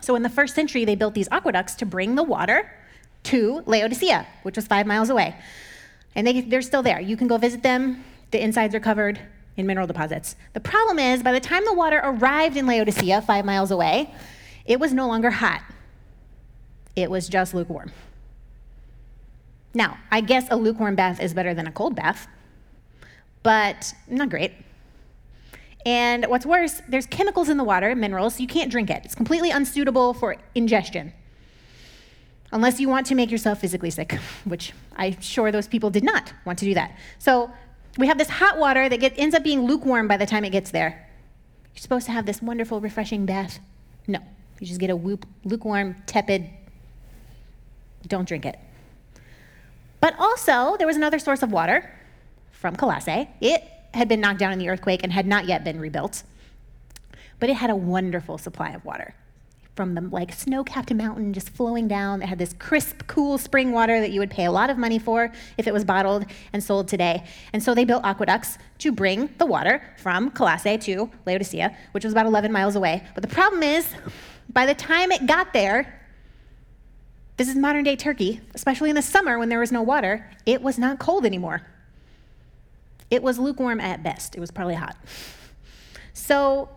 So 0.00 0.16
in 0.16 0.24
the 0.24 0.28
first 0.28 0.56
century, 0.56 0.84
they 0.84 0.96
built 0.96 1.14
these 1.14 1.28
aqueducts 1.30 1.76
to 1.76 1.86
bring 1.86 2.16
the 2.16 2.24
water 2.24 2.68
to 3.24 3.62
Laodicea, 3.64 4.26
which 4.42 4.56
was 4.56 4.66
five 4.66 4.88
miles 4.88 5.08
away. 5.08 5.36
And 6.16 6.26
they, 6.26 6.40
they're 6.40 6.62
still 6.62 6.82
there. 6.82 7.00
You 7.00 7.16
can 7.16 7.28
go 7.28 7.38
visit 7.38 7.62
them. 7.62 8.02
The 8.32 8.42
insides 8.42 8.74
are 8.74 8.80
covered 8.80 9.20
in 9.56 9.66
mineral 9.66 9.86
deposits. 9.86 10.36
The 10.52 10.60
problem 10.60 10.98
is, 10.98 11.22
by 11.22 11.32
the 11.32 11.40
time 11.40 11.64
the 11.64 11.74
water 11.74 12.00
arrived 12.02 12.56
in 12.56 12.66
Laodicea, 12.66 13.22
five 13.22 13.44
miles 13.44 13.70
away, 13.70 14.12
it 14.64 14.78
was 14.78 14.92
no 14.92 15.06
longer 15.06 15.30
hot. 15.30 15.62
It 16.96 17.10
was 17.10 17.28
just 17.28 17.54
lukewarm. 17.54 17.92
Now, 19.74 19.98
I 20.10 20.20
guess 20.20 20.48
a 20.50 20.56
lukewarm 20.56 20.96
bath 20.96 21.20
is 21.20 21.34
better 21.34 21.54
than 21.54 21.66
a 21.66 21.72
cold 21.72 21.94
bath, 21.94 22.26
but 23.42 23.94
not 24.08 24.28
great. 24.28 24.52
And 25.86 26.26
what's 26.26 26.44
worse, 26.44 26.82
there's 26.88 27.06
chemicals 27.06 27.48
in 27.48 27.56
the 27.56 27.64
water, 27.64 27.94
minerals, 27.94 28.34
so 28.34 28.40
you 28.40 28.48
can't 28.48 28.70
drink 28.70 28.90
it. 28.90 29.02
It's 29.04 29.14
completely 29.14 29.50
unsuitable 29.50 30.12
for 30.12 30.36
ingestion. 30.54 31.12
Unless 32.52 32.80
you 32.80 32.88
want 32.88 33.06
to 33.06 33.14
make 33.14 33.30
yourself 33.30 33.60
physically 33.60 33.90
sick, 33.90 34.18
which 34.44 34.72
I'm 34.96 35.20
sure 35.20 35.52
those 35.52 35.68
people 35.68 35.88
did 35.88 36.04
not 36.04 36.32
want 36.44 36.58
to 36.58 36.64
do 36.64 36.74
that. 36.74 36.98
So 37.18 37.50
we 37.98 38.06
have 38.06 38.18
this 38.18 38.28
hot 38.28 38.58
water 38.58 38.88
that 38.88 38.98
get, 39.00 39.14
ends 39.18 39.34
up 39.34 39.42
being 39.42 39.62
lukewarm 39.62 40.08
by 40.08 40.16
the 40.16 40.26
time 40.26 40.44
it 40.44 40.50
gets 40.50 40.70
there. 40.70 41.08
You're 41.74 41.80
supposed 41.80 42.06
to 42.06 42.12
have 42.12 42.26
this 42.26 42.42
wonderful, 42.42 42.80
refreshing 42.80 43.26
bath. 43.26 43.58
No, 44.06 44.20
you 44.58 44.66
just 44.66 44.80
get 44.80 44.90
a 44.90 44.96
whoop, 44.96 45.26
lukewarm, 45.44 45.96
tepid, 46.06 46.48
don't 48.06 48.26
drink 48.26 48.44
it. 48.46 48.58
But 50.00 50.14
also, 50.18 50.76
there 50.78 50.86
was 50.86 50.96
another 50.96 51.18
source 51.18 51.42
of 51.42 51.52
water 51.52 51.90
from 52.52 52.76
Colossae. 52.76 53.28
It 53.40 53.62
had 53.92 54.08
been 54.08 54.20
knocked 54.20 54.38
down 54.38 54.52
in 54.52 54.58
the 54.58 54.68
earthquake 54.68 55.02
and 55.02 55.12
had 55.12 55.26
not 55.26 55.46
yet 55.46 55.64
been 55.64 55.78
rebuilt. 55.78 56.22
But 57.38 57.50
it 57.50 57.54
had 57.54 57.70
a 57.70 57.76
wonderful 57.76 58.38
supply 58.38 58.70
of 58.70 58.84
water 58.84 59.14
from 59.80 59.94
the 59.94 60.02
like 60.02 60.30
snow-capped 60.30 60.92
mountain 60.92 61.32
just 61.32 61.48
flowing 61.48 61.88
down. 61.88 62.20
It 62.20 62.28
had 62.28 62.38
this 62.38 62.52
crisp, 62.58 63.06
cool 63.06 63.38
spring 63.38 63.72
water 63.72 63.98
that 63.98 64.10
you 64.10 64.20
would 64.20 64.30
pay 64.30 64.44
a 64.44 64.52
lot 64.52 64.68
of 64.68 64.76
money 64.76 64.98
for 64.98 65.32
if 65.56 65.66
it 65.66 65.72
was 65.72 65.86
bottled 65.86 66.26
and 66.52 66.62
sold 66.62 66.86
today. 66.86 67.24
And 67.54 67.62
so 67.62 67.74
they 67.74 67.86
built 67.86 68.04
aqueducts 68.04 68.58
to 68.80 68.92
bring 68.92 69.30
the 69.38 69.46
water 69.46 69.82
from 69.96 70.32
Colossae 70.32 70.76
to 70.76 71.10
Laodicea, 71.24 71.74
which 71.92 72.04
was 72.04 72.12
about 72.12 72.26
11 72.26 72.52
miles 72.52 72.76
away. 72.76 73.02
But 73.14 73.22
the 73.22 73.34
problem 73.34 73.62
is, 73.62 73.88
by 74.52 74.66
the 74.66 74.74
time 74.74 75.12
it 75.12 75.26
got 75.26 75.54
there, 75.54 75.98
this 77.38 77.48
is 77.48 77.56
modern 77.56 77.82
day 77.82 77.96
Turkey, 77.96 78.42
especially 78.54 78.90
in 78.90 78.96
the 78.96 79.00
summer 79.00 79.38
when 79.38 79.48
there 79.48 79.60
was 79.60 79.72
no 79.72 79.80
water, 79.80 80.30
it 80.44 80.60
was 80.60 80.78
not 80.78 80.98
cold 80.98 81.24
anymore. 81.24 81.62
It 83.10 83.22
was 83.22 83.38
lukewarm 83.38 83.80
at 83.80 84.02
best. 84.02 84.36
It 84.36 84.40
was 84.40 84.50
probably 84.50 84.74
hot. 84.74 84.98
So 86.12 86.68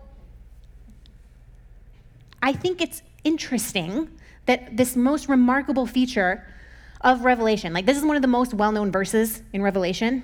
I 2.44 2.52
think 2.52 2.82
it's 2.82 3.02
interesting 3.24 4.10
that 4.44 4.76
this 4.76 4.96
most 4.96 5.30
remarkable 5.30 5.86
feature 5.86 6.46
of 7.00 7.24
Revelation, 7.24 7.72
like 7.72 7.86
this 7.86 7.96
is 7.96 8.04
one 8.04 8.16
of 8.16 8.22
the 8.22 8.28
most 8.28 8.52
well 8.52 8.70
known 8.70 8.92
verses 8.92 9.40
in 9.54 9.62
Revelation, 9.62 10.22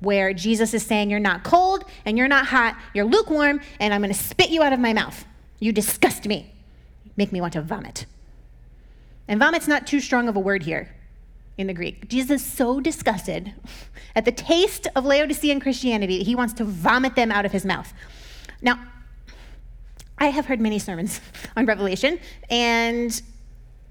where 0.00 0.34
Jesus 0.34 0.74
is 0.74 0.84
saying, 0.84 1.08
You're 1.08 1.20
not 1.20 1.42
cold 1.42 1.86
and 2.04 2.18
you're 2.18 2.28
not 2.28 2.44
hot, 2.44 2.76
you're 2.92 3.06
lukewarm, 3.06 3.62
and 3.80 3.94
I'm 3.94 4.02
going 4.02 4.12
to 4.12 4.18
spit 4.18 4.50
you 4.50 4.62
out 4.62 4.74
of 4.74 4.78
my 4.78 4.92
mouth. 4.92 5.24
You 5.58 5.72
disgust 5.72 6.26
me, 6.26 6.52
make 7.16 7.32
me 7.32 7.40
want 7.40 7.54
to 7.54 7.62
vomit. 7.62 8.04
And 9.26 9.40
vomit's 9.40 9.66
not 9.66 9.86
too 9.86 10.00
strong 10.00 10.28
of 10.28 10.36
a 10.36 10.40
word 10.40 10.64
here 10.64 10.94
in 11.56 11.66
the 11.66 11.72
Greek. 11.72 12.10
Jesus 12.10 12.42
is 12.42 12.46
so 12.46 12.78
disgusted 12.78 13.54
at 14.14 14.26
the 14.26 14.32
taste 14.32 14.86
of 14.94 15.06
Laodicean 15.06 15.60
Christianity 15.60 16.18
that 16.18 16.26
he 16.26 16.34
wants 16.34 16.52
to 16.54 16.64
vomit 16.64 17.16
them 17.16 17.32
out 17.32 17.46
of 17.46 17.52
his 17.52 17.64
mouth. 17.64 17.94
Now, 18.60 18.80
I 20.18 20.28
have 20.28 20.46
heard 20.46 20.60
many 20.60 20.78
sermons 20.78 21.20
on 21.56 21.66
Revelation, 21.66 22.18
and 22.50 23.20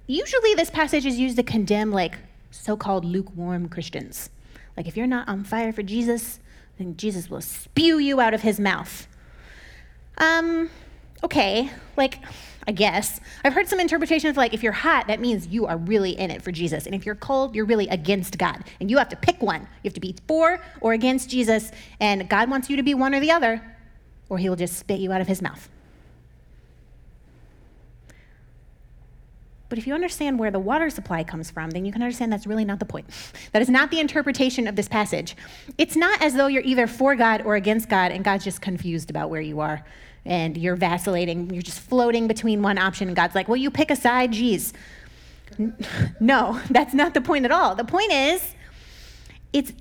usually 0.07 0.53
this 0.55 0.69
passage 0.69 1.05
is 1.05 1.17
used 1.17 1.37
to 1.37 1.43
condemn 1.43 1.91
like 1.91 2.17
so 2.51 2.77
called 2.77 3.05
lukewarm 3.05 3.69
Christians. 3.69 4.29
Like, 4.77 4.87
if 4.87 4.97
you're 4.97 5.07
not 5.07 5.27
on 5.27 5.43
fire 5.43 5.71
for 5.71 5.83
Jesus, 5.83 6.39
then 6.77 6.97
Jesus 6.97 7.29
will 7.29 7.41
spew 7.41 7.99
you 7.99 8.19
out 8.19 8.33
of 8.33 8.41
his 8.41 8.59
mouth. 8.59 9.07
Um, 10.17 10.69
okay, 11.23 11.69
like, 11.97 12.19
I 12.67 12.71
guess. 12.71 13.19
I've 13.43 13.53
heard 13.53 13.67
some 13.67 13.79
interpretations 13.79 14.37
like 14.37 14.53
if 14.53 14.63
you're 14.63 14.71
hot, 14.71 15.07
that 15.07 15.19
means 15.19 15.47
you 15.47 15.65
are 15.65 15.77
really 15.77 16.11
in 16.11 16.31
it 16.31 16.41
for 16.41 16.51
Jesus. 16.51 16.85
And 16.85 16.95
if 16.95 17.05
you're 17.05 17.15
cold, 17.15 17.55
you're 17.55 17.65
really 17.65 17.87
against 17.89 18.37
God. 18.37 18.63
And 18.79 18.89
you 18.89 18.97
have 18.97 19.09
to 19.09 19.15
pick 19.15 19.41
one. 19.41 19.61
You 19.61 19.89
have 19.89 19.93
to 19.93 19.99
be 19.99 20.15
for 20.27 20.59
or 20.81 20.93
against 20.93 21.29
Jesus. 21.29 21.71
And 21.99 22.29
God 22.29 22.49
wants 22.49 22.69
you 22.69 22.77
to 22.77 22.83
be 22.83 22.93
one 22.93 23.13
or 23.13 23.19
the 23.19 23.31
other, 23.31 23.61
or 24.29 24.37
he 24.37 24.49
will 24.49 24.55
just 24.55 24.77
spit 24.77 24.99
you 24.99 25.11
out 25.11 25.21
of 25.21 25.27
his 25.27 25.41
mouth. 25.41 25.69
But 29.73 29.79
if 29.79 29.87
you 29.87 29.95
understand 29.95 30.37
where 30.37 30.51
the 30.51 30.59
water 30.59 30.91
supply 30.91 31.23
comes 31.23 31.49
from, 31.49 31.71
then 31.71 31.83
you 31.83 31.91
can 31.91 32.03
understand 32.03 32.31
that's 32.31 32.45
really 32.45 32.63
not 32.63 32.77
the 32.77 32.85
point. 32.85 33.09
That 33.53 33.63
is 33.63 33.69
not 33.69 33.89
the 33.89 33.99
interpretation 33.99 34.67
of 34.67 34.75
this 34.75 34.87
passage. 34.87 35.35
It's 35.79 35.95
not 35.95 36.21
as 36.21 36.35
though 36.35 36.45
you're 36.45 36.61
either 36.61 36.85
for 36.85 37.15
God 37.15 37.41
or 37.41 37.55
against 37.55 37.89
God, 37.89 38.11
and 38.11 38.23
God's 38.23 38.43
just 38.43 38.61
confused 38.61 39.09
about 39.09 39.31
where 39.31 39.41
you 39.41 39.61
are 39.61 39.83
and 40.25 40.55
you're 40.57 40.75
vacillating. 40.75 41.51
You're 41.51 41.63
just 41.63 41.79
floating 41.79 42.27
between 42.27 42.61
one 42.61 42.77
option, 42.77 43.07
and 43.07 43.17
God's 43.17 43.33
like, 43.33 43.47
well, 43.47 43.57
you 43.57 43.71
pick 43.71 43.89
a 43.89 43.95
side, 43.95 44.33
geez. 44.33 44.73
No, 46.19 46.61
that's 46.69 46.93
not 46.93 47.15
the 47.15 47.21
point 47.21 47.43
at 47.43 47.51
all. 47.51 47.73
The 47.73 47.83
point 47.83 48.11
is, 48.11 48.53
it's 49.53 49.73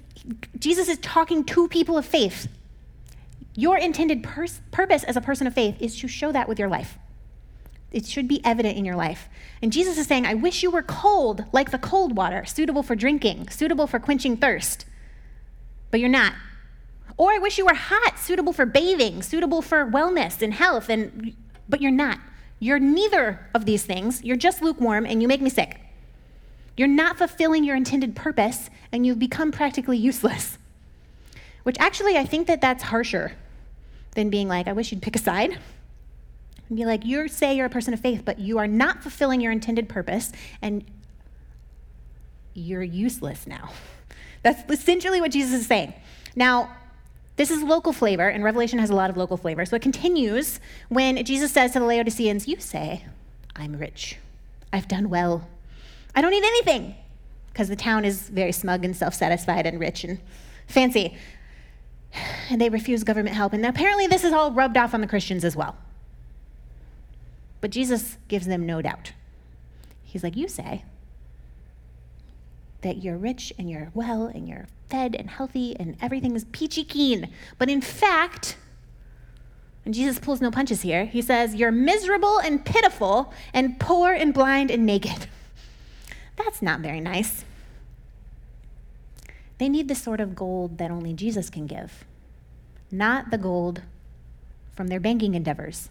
Jesus 0.58 0.88
is 0.88 0.96
talking 1.00 1.44
to 1.44 1.68
people 1.68 1.98
of 1.98 2.06
faith. 2.06 2.48
Your 3.56 3.76
intended 3.76 4.22
pers- 4.22 4.62
purpose 4.70 5.04
as 5.04 5.18
a 5.18 5.20
person 5.20 5.46
of 5.46 5.52
faith 5.52 5.76
is 5.80 6.00
to 6.00 6.08
show 6.08 6.32
that 6.32 6.48
with 6.48 6.58
your 6.58 6.70
life. 6.70 6.96
It 7.92 8.06
should 8.06 8.26
be 8.26 8.44
evident 8.44 8.78
in 8.78 8.84
your 8.84 8.96
life. 8.96 9.28
And 9.60 9.72
Jesus 9.72 9.98
is 9.98 10.06
saying, 10.06 10.26
I 10.26 10.34
wish 10.34 10.62
you 10.62 10.70
were 10.70 10.82
cold 10.82 11.44
like 11.52 11.70
the 11.70 11.78
cold 11.78 12.16
water, 12.16 12.44
suitable 12.44 12.82
for 12.82 12.96
drinking, 12.96 13.50
suitable 13.50 13.86
for 13.86 13.98
quenching 13.98 14.36
thirst. 14.36 14.86
But 15.90 16.00
you're 16.00 16.08
not. 16.08 16.32
Or 17.18 17.30
I 17.30 17.38
wish 17.38 17.58
you 17.58 17.66
were 17.66 17.74
hot, 17.74 18.18
suitable 18.18 18.54
for 18.54 18.64
bathing, 18.64 19.22
suitable 19.22 19.60
for 19.60 19.86
wellness 19.86 20.40
and 20.40 20.54
health, 20.54 20.88
and 20.88 21.36
but 21.68 21.80
you're 21.80 21.90
not. 21.90 22.18
You're 22.58 22.78
neither 22.78 23.48
of 23.54 23.66
these 23.66 23.84
things. 23.84 24.22
You're 24.24 24.36
just 24.36 24.62
lukewarm 24.62 25.04
and 25.04 25.20
you 25.20 25.28
make 25.28 25.40
me 25.40 25.50
sick. 25.50 25.80
You're 26.76 26.88
not 26.88 27.18
fulfilling 27.18 27.64
your 27.64 27.76
intended 27.76 28.16
purpose 28.16 28.70
and 28.90 29.04
you've 29.04 29.18
become 29.18 29.52
practically 29.52 29.98
useless. 29.98 30.58
Which 31.64 31.76
actually 31.78 32.16
I 32.16 32.24
think 32.24 32.46
that 32.46 32.60
that's 32.60 32.84
harsher 32.84 33.32
than 34.12 34.30
being 34.30 34.48
like, 34.48 34.68
I 34.68 34.72
wish 34.72 34.90
you'd 34.90 35.02
pick 35.02 35.16
a 35.16 35.18
side 35.18 35.58
and 36.68 36.76
be 36.76 36.84
like, 36.84 37.04
you 37.04 37.28
say 37.28 37.56
you're 37.56 37.66
a 37.66 37.70
person 37.70 37.94
of 37.94 38.00
faith, 38.00 38.22
but 38.24 38.38
you 38.38 38.58
are 38.58 38.66
not 38.66 39.02
fulfilling 39.02 39.40
your 39.40 39.52
intended 39.52 39.88
purpose, 39.88 40.32
and 40.60 40.84
you're 42.54 42.82
useless 42.82 43.46
now. 43.46 43.70
That's 44.42 44.62
essentially 44.70 45.20
what 45.20 45.30
Jesus 45.30 45.52
is 45.60 45.66
saying. 45.66 45.94
Now, 46.34 46.74
this 47.36 47.50
is 47.50 47.62
local 47.62 47.92
flavor, 47.92 48.28
and 48.28 48.44
Revelation 48.44 48.78
has 48.78 48.90
a 48.90 48.94
lot 48.94 49.10
of 49.10 49.16
local 49.16 49.36
flavor. 49.36 49.64
So 49.64 49.76
it 49.76 49.82
continues 49.82 50.60
when 50.88 51.24
Jesus 51.24 51.52
says 51.52 51.72
to 51.72 51.80
the 51.80 51.86
Laodiceans, 51.86 52.46
You 52.46 52.58
say, 52.60 53.04
I'm 53.56 53.78
rich. 53.78 54.16
I've 54.72 54.88
done 54.88 55.08
well. 55.08 55.48
I 56.14 56.20
don't 56.20 56.30
need 56.30 56.44
anything. 56.44 56.94
Because 57.52 57.68
the 57.68 57.76
town 57.76 58.04
is 58.04 58.28
very 58.28 58.52
smug 58.52 58.84
and 58.84 58.96
self 58.96 59.14
satisfied 59.14 59.66
and 59.66 59.78
rich 59.78 60.04
and 60.04 60.20
fancy. 60.66 61.16
And 62.50 62.60
they 62.60 62.68
refuse 62.68 63.04
government 63.04 63.34
help. 63.34 63.54
And 63.54 63.64
apparently, 63.64 64.06
this 64.06 64.24
is 64.24 64.34
all 64.34 64.52
rubbed 64.52 64.76
off 64.76 64.92
on 64.92 65.00
the 65.00 65.06
Christians 65.06 65.44
as 65.44 65.56
well. 65.56 65.74
But 67.62 67.70
Jesus 67.70 68.18
gives 68.28 68.46
them 68.46 68.66
no 68.66 68.82
doubt. 68.82 69.12
He's 70.02 70.22
like, 70.22 70.36
You 70.36 70.48
say 70.48 70.84
that 72.82 73.02
you're 73.02 73.16
rich 73.16 73.52
and 73.56 73.70
you're 73.70 73.90
well 73.94 74.26
and 74.26 74.46
you're 74.46 74.66
fed 74.90 75.14
and 75.14 75.30
healthy 75.30 75.74
and 75.78 75.96
everything 76.02 76.34
is 76.36 76.44
peachy 76.52 76.84
keen. 76.84 77.30
But 77.56 77.70
in 77.70 77.80
fact, 77.80 78.56
And 79.84 79.94
Jesus 79.94 80.18
pulls 80.18 80.40
no 80.40 80.50
punches 80.50 80.82
here. 80.82 81.06
He 81.06 81.22
says, 81.22 81.54
You're 81.54 81.72
miserable 81.72 82.38
and 82.38 82.64
pitiful, 82.64 83.32
and 83.52 83.80
poor 83.80 84.12
and 84.12 84.32
blind 84.34 84.70
and 84.70 84.86
naked. 84.86 85.26
That's 86.36 86.62
not 86.62 86.80
very 86.80 87.00
nice. 87.00 87.44
They 89.58 89.68
need 89.68 89.88
the 89.88 89.94
sort 89.94 90.20
of 90.20 90.34
gold 90.34 90.78
that 90.78 90.90
only 90.90 91.14
Jesus 91.14 91.50
can 91.50 91.66
give, 91.66 92.04
not 92.90 93.30
the 93.30 93.38
gold 93.38 93.82
from 94.74 94.88
their 94.88 95.00
banking 95.00 95.34
endeavors. 95.34 95.88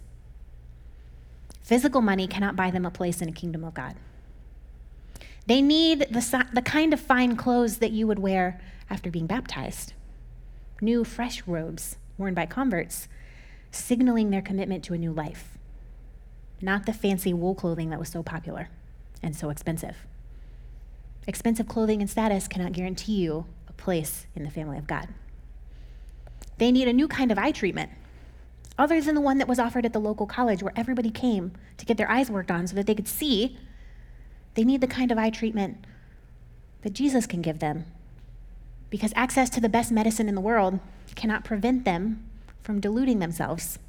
Physical 1.61 2.01
money 2.01 2.27
cannot 2.27 2.55
buy 2.55 2.71
them 2.71 2.85
a 2.85 2.91
place 2.91 3.21
in 3.21 3.29
a 3.29 3.33
kingdom 3.33 3.63
of 3.63 3.73
God. 3.73 3.95
They 5.47 5.61
need 5.61 6.07
the, 6.11 6.47
the 6.53 6.61
kind 6.61 6.93
of 6.93 6.99
fine 6.99 7.35
clothes 7.35 7.77
that 7.77 7.91
you 7.91 8.07
would 8.07 8.19
wear 8.19 8.59
after 8.89 9.09
being 9.09 9.27
baptized 9.27 9.93
new, 10.81 11.03
fresh 11.03 11.45
robes 11.45 11.97
worn 12.17 12.33
by 12.33 12.45
converts, 12.45 13.07
signaling 13.71 14.31
their 14.31 14.41
commitment 14.41 14.83
to 14.83 14.93
a 14.93 14.97
new 14.97 15.11
life, 15.11 15.57
not 16.59 16.85
the 16.85 16.93
fancy 16.93 17.33
wool 17.33 17.55
clothing 17.55 17.89
that 17.89 17.99
was 17.99 18.09
so 18.09 18.23
popular 18.23 18.69
and 19.21 19.35
so 19.35 19.49
expensive. 19.49 19.95
Expensive 21.27 21.67
clothing 21.67 22.01
and 22.01 22.09
status 22.09 22.47
cannot 22.47 22.73
guarantee 22.73 23.13
you 23.13 23.45
a 23.67 23.73
place 23.73 24.25
in 24.35 24.43
the 24.43 24.49
family 24.49 24.77
of 24.77 24.87
God. 24.87 25.07
They 26.57 26.71
need 26.71 26.87
a 26.87 26.93
new 26.93 27.07
kind 27.07 27.31
of 27.31 27.37
eye 27.37 27.51
treatment, 27.51 27.91
other 28.77 29.01
than 29.01 29.15
the 29.15 29.21
one 29.21 29.37
that 29.37 29.47
was 29.47 29.59
offered 29.59 29.85
at 29.85 29.93
the 29.93 29.99
local 29.99 30.25
college 30.25 30.63
where 30.63 30.73
everybody 30.75 31.11
came 31.11 31.51
to 31.77 31.85
get 31.85 31.97
their 31.97 32.09
eyes 32.09 32.29
worked 32.31 32.51
on 32.51 32.67
so 32.67 32.75
that 32.75 32.87
they 32.87 32.95
could 32.95 33.07
see. 33.07 33.57
They 34.55 34.63
need 34.63 34.81
the 34.81 34.87
kind 34.87 35.11
of 35.11 35.17
eye 35.17 35.29
treatment 35.29 35.85
that 36.81 36.93
Jesus 36.93 37.25
can 37.25 37.41
give 37.41 37.59
them. 37.59 37.85
Because 38.89 39.13
access 39.15 39.49
to 39.51 39.61
the 39.61 39.69
best 39.69 39.91
medicine 39.91 40.27
in 40.27 40.35
the 40.35 40.41
world 40.41 40.79
cannot 41.15 41.43
prevent 41.43 41.85
them 41.85 42.23
from 42.61 42.79
deluding 42.79 43.19
themselves 43.19 43.79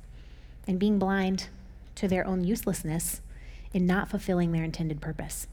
and 0.66 0.78
being 0.78 0.98
blind 0.98 1.48
to 1.96 2.08
their 2.08 2.26
own 2.26 2.44
uselessness 2.44 3.20
in 3.72 3.86
not 3.86 4.08
fulfilling 4.08 4.52
their 4.52 4.64
intended 4.64 5.00
purpose. 5.00 5.46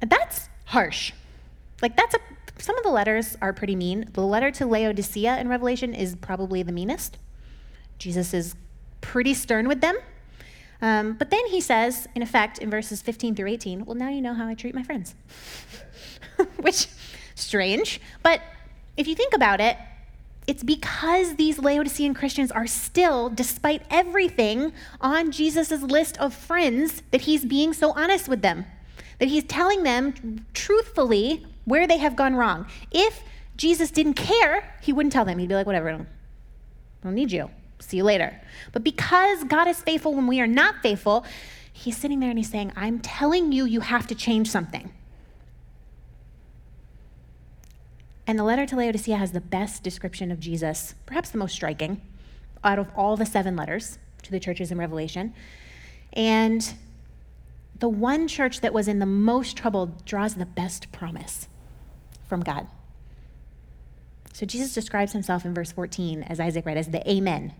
That's 0.00 0.48
harsh. 0.66 1.12
Like, 1.80 1.96
that's 1.96 2.14
a, 2.14 2.18
some 2.58 2.76
of 2.76 2.84
the 2.84 2.90
letters 2.90 3.36
are 3.40 3.52
pretty 3.52 3.76
mean. 3.76 4.10
The 4.12 4.22
letter 4.22 4.50
to 4.52 4.66
Laodicea 4.66 5.38
in 5.38 5.48
Revelation 5.48 5.94
is 5.94 6.16
probably 6.16 6.62
the 6.62 6.72
meanest. 6.72 7.18
Jesus 7.98 8.34
is 8.34 8.54
pretty 9.00 9.34
stern 9.34 9.68
with 9.68 9.80
them. 9.80 9.96
Um, 10.80 11.14
but 11.14 11.30
then 11.30 11.44
he 11.46 11.60
says, 11.60 12.06
in 12.14 12.22
effect, 12.22 12.58
in 12.58 12.70
verses 12.70 13.02
15 13.02 13.34
through 13.34 13.48
18, 13.48 13.84
well, 13.84 13.96
now 13.96 14.08
you 14.08 14.20
know 14.20 14.34
how 14.34 14.46
I 14.46 14.54
treat 14.54 14.74
my 14.74 14.82
friends. 14.82 15.14
Which, 16.60 16.86
strange. 17.34 18.00
But 18.22 18.40
if 18.96 19.08
you 19.08 19.14
think 19.14 19.34
about 19.34 19.60
it, 19.60 19.76
it's 20.46 20.62
because 20.62 21.36
these 21.36 21.58
Laodicean 21.58 22.14
Christians 22.14 22.50
are 22.50 22.66
still, 22.66 23.28
despite 23.28 23.82
everything, 23.90 24.72
on 25.00 25.30
Jesus' 25.30 25.82
list 25.82 26.16
of 26.18 26.32
friends 26.32 27.02
that 27.10 27.22
he's 27.22 27.44
being 27.44 27.72
so 27.72 27.92
honest 27.92 28.28
with 28.28 28.40
them 28.40 28.64
that 29.18 29.28
he's 29.28 29.44
telling 29.44 29.82
them 29.82 30.46
truthfully 30.54 31.44
where 31.68 31.86
they 31.86 31.98
have 31.98 32.16
gone 32.16 32.34
wrong. 32.34 32.66
If 32.90 33.22
Jesus 33.56 33.90
didn't 33.90 34.14
care, 34.14 34.74
he 34.80 34.92
wouldn't 34.92 35.12
tell 35.12 35.24
them. 35.24 35.38
He'd 35.38 35.48
be 35.48 35.54
like, 35.54 35.66
whatever, 35.66 35.88
I 35.88 35.92
don't, 35.92 36.08
I 37.02 37.04
don't 37.04 37.14
need 37.14 37.30
you. 37.30 37.50
See 37.80 37.98
you 37.98 38.04
later. 38.04 38.40
But 38.72 38.82
because 38.82 39.44
God 39.44 39.68
is 39.68 39.80
faithful 39.80 40.14
when 40.14 40.26
we 40.26 40.40
are 40.40 40.46
not 40.46 40.76
faithful, 40.82 41.24
he's 41.72 41.96
sitting 41.96 42.20
there 42.20 42.30
and 42.30 42.38
he's 42.38 42.50
saying, 42.50 42.72
I'm 42.74 43.00
telling 43.00 43.52
you, 43.52 43.64
you 43.64 43.80
have 43.80 44.06
to 44.08 44.14
change 44.14 44.50
something. 44.50 44.92
And 48.26 48.38
the 48.38 48.44
letter 48.44 48.66
to 48.66 48.76
Laodicea 48.76 49.16
has 49.16 49.32
the 49.32 49.40
best 49.40 49.82
description 49.82 50.30
of 50.30 50.38
Jesus, 50.38 50.94
perhaps 51.06 51.30
the 51.30 51.38
most 51.38 51.54
striking, 51.54 52.00
out 52.62 52.78
of 52.78 52.88
all 52.94 53.16
the 53.16 53.24
seven 53.24 53.56
letters 53.56 53.98
to 54.22 54.30
the 54.30 54.40
churches 54.40 54.70
in 54.70 54.78
Revelation. 54.78 55.32
And 56.12 56.74
the 57.78 57.88
one 57.88 58.28
church 58.28 58.60
that 58.60 58.74
was 58.74 58.88
in 58.88 58.98
the 58.98 59.06
most 59.06 59.56
trouble 59.56 59.94
draws 60.04 60.34
the 60.34 60.46
best 60.46 60.90
promise 60.92 61.48
from 62.28 62.42
God. 62.42 62.66
So 64.32 64.46
Jesus 64.46 64.74
describes 64.74 65.12
himself 65.12 65.44
in 65.44 65.54
verse 65.54 65.72
14, 65.72 66.22
as 66.22 66.38
Isaac 66.38 66.66
read, 66.66 66.76
as 66.76 66.88
the 66.88 67.08
Amen, 67.10 67.54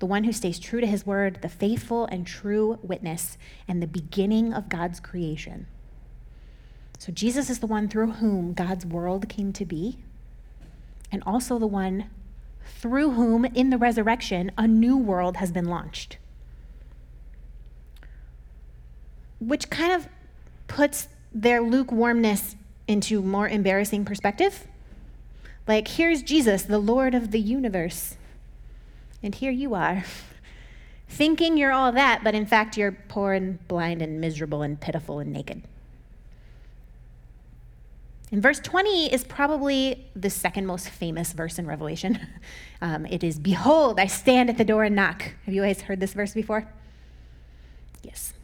the 0.00 0.06
one 0.06 0.24
who 0.24 0.32
stays 0.32 0.58
true 0.58 0.80
to 0.80 0.86
his 0.86 1.06
word, 1.06 1.38
the 1.40 1.48
faithful 1.48 2.06
and 2.06 2.26
true 2.26 2.78
witness, 2.82 3.38
and 3.68 3.80
the 3.80 3.86
beginning 3.86 4.52
of 4.52 4.68
God's 4.68 4.98
creation. 4.98 5.66
So 6.98 7.12
Jesus 7.12 7.48
is 7.50 7.60
the 7.60 7.66
one 7.66 7.88
through 7.88 8.12
whom 8.12 8.54
God's 8.54 8.86
world 8.86 9.28
came 9.28 9.52
to 9.52 9.64
be, 9.64 9.98
and 11.12 11.22
also 11.24 11.58
the 11.58 11.66
one 11.66 12.10
through 12.66 13.10
whom, 13.10 13.44
in 13.44 13.70
the 13.70 13.78
resurrection, 13.78 14.50
a 14.58 14.66
new 14.66 14.96
world 14.96 15.36
has 15.36 15.52
been 15.52 15.66
launched. 15.66 16.16
which 19.46 19.70
kind 19.70 19.92
of 19.92 20.08
puts 20.66 21.08
their 21.32 21.60
lukewarmness 21.60 22.56
into 22.86 23.22
more 23.22 23.48
embarrassing 23.48 24.04
perspective. 24.04 24.66
Like, 25.66 25.88
here's 25.88 26.22
Jesus, 26.22 26.62
the 26.62 26.78
Lord 26.78 27.14
of 27.14 27.30
the 27.30 27.40
universe. 27.40 28.16
And 29.22 29.34
here 29.34 29.50
you 29.50 29.74
are, 29.74 30.04
thinking 31.08 31.56
you're 31.56 31.72
all 31.72 31.92
that, 31.92 32.22
but 32.22 32.34
in 32.34 32.44
fact, 32.44 32.76
you're 32.76 32.92
poor 32.92 33.32
and 33.32 33.66
blind 33.68 34.02
and 34.02 34.20
miserable 34.20 34.62
and 34.62 34.78
pitiful 34.78 35.18
and 35.18 35.32
naked. 35.32 35.62
And 38.30 38.42
verse 38.42 38.58
20 38.58 39.12
is 39.12 39.22
probably 39.22 40.06
the 40.16 40.28
second 40.28 40.66
most 40.66 40.88
famous 40.88 41.32
verse 41.32 41.58
in 41.58 41.66
Revelation. 41.66 42.18
Um, 42.82 43.06
it 43.06 43.24
is, 43.24 43.38
Behold, 43.38 43.98
I 43.98 44.06
stand 44.08 44.50
at 44.50 44.58
the 44.58 44.64
door 44.64 44.84
and 44.84 44.94
knock. 44.94 45.22
Have 45.46 45.54
you 45.54 45.62
guys 45.62 45.80
heard 45.80 46.00
this 46.00 46.12
verse 46.12 46.34
before? 46.34 46.68
Yes. 48.02 48.34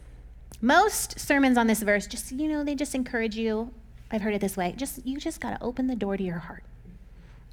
Most 0.59 1.19
sermons 1.19 1.59
on 1.59 1.67
this 1.67 1.83
verse 1.83 2.07
just, 2.07 2.31
you 2.31 2.47
know, 2.47 2.63
they 2.63 2.73
just 2.73 2.95
encourage 2.95 3.35
you. 3.35 3.71
I've 4.11 4.21
heard 4.21 4.33
it 4.33 4.41
this 4.41 4.57
way. 4.57 4.73
Just 4.75 5.05
you 5.05 5.19
just 5.19 5.39
got 5.39 5.57
to 5.57 5.63
open 5.63 5.87
the 5.87 5.95
door 5.95 6.17
to 6.17 6.23
your 6.23 6.39
heart. 6.39 6.63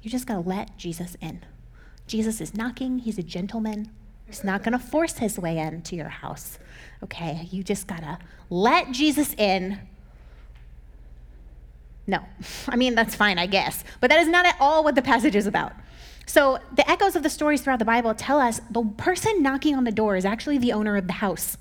You 0.01 0.11
just 0.11 0.27
got 0.27 0.35
to 0.35 0.47
let 0.47 0.77
Jesus 0.77 1.15
in. 1.21 1.45
Jesus 2.07 2.41
is 2.41 2.53
knocking. 2.53 2.99
He's 2.99 3.17
a 3.17 3.23
gentleman. 3.23 3.91
He's 4.25 4.43
not 4.43 4.63
going 4.63 4.73
to 4.73 4.79
force 4.79 5.17
his 5.17 5.39
way 5.39 5.57
into 5.57 5.95
your 5.95 6.09
house. 6.09 6.59
Okay? 7.03 7.47
You 7.51 7.63
just 7.63 7.87
got 7.87 7.99
to 7.99 8.19
let 8.49 8.91
Jesus 8.91 9.33
in. 9.35 9.79
No. 12.07 12.19
I 12.67 12.75
mean, 12.75 12.95
that's 12.95 13.15
fine, 13.15 13.37
I 13.37 13.45
guess. 13.45 13.83
But 14.01 14.09
that 14.09 14.19
is 14.19 14.27
not 14.27 14.45
at 14.45 14.55
all 14.59 14.83
what 14.83 14.95
the 14.95 15.01
passage 15.01 15.35
is 15.35 15.47
about. 15.47 15.73
So, 16.25 16.59
the 16.75 16.87
echoes 16.87 17.15
of 17.15 17.23
the 17.23 17.29
stories 17.29 17.61
throughout 17.61 17.79
the 17.79 17.85
Bible 17.85 18.13
tell 18.13 18.39
us 18.39 18.61
the 18.69 18.83
person 18.83 19.41
knocking 19.41 19.75
on 19.75 19.83
the 19.83 19.91
door 19.91 20.15
is 20.15 20.25
actually 20.25 20.59
the 20.59 20.73
owner 20.73 20.95
of 20.95 21.07
the 21.07 21.13
house. 21.13 21.57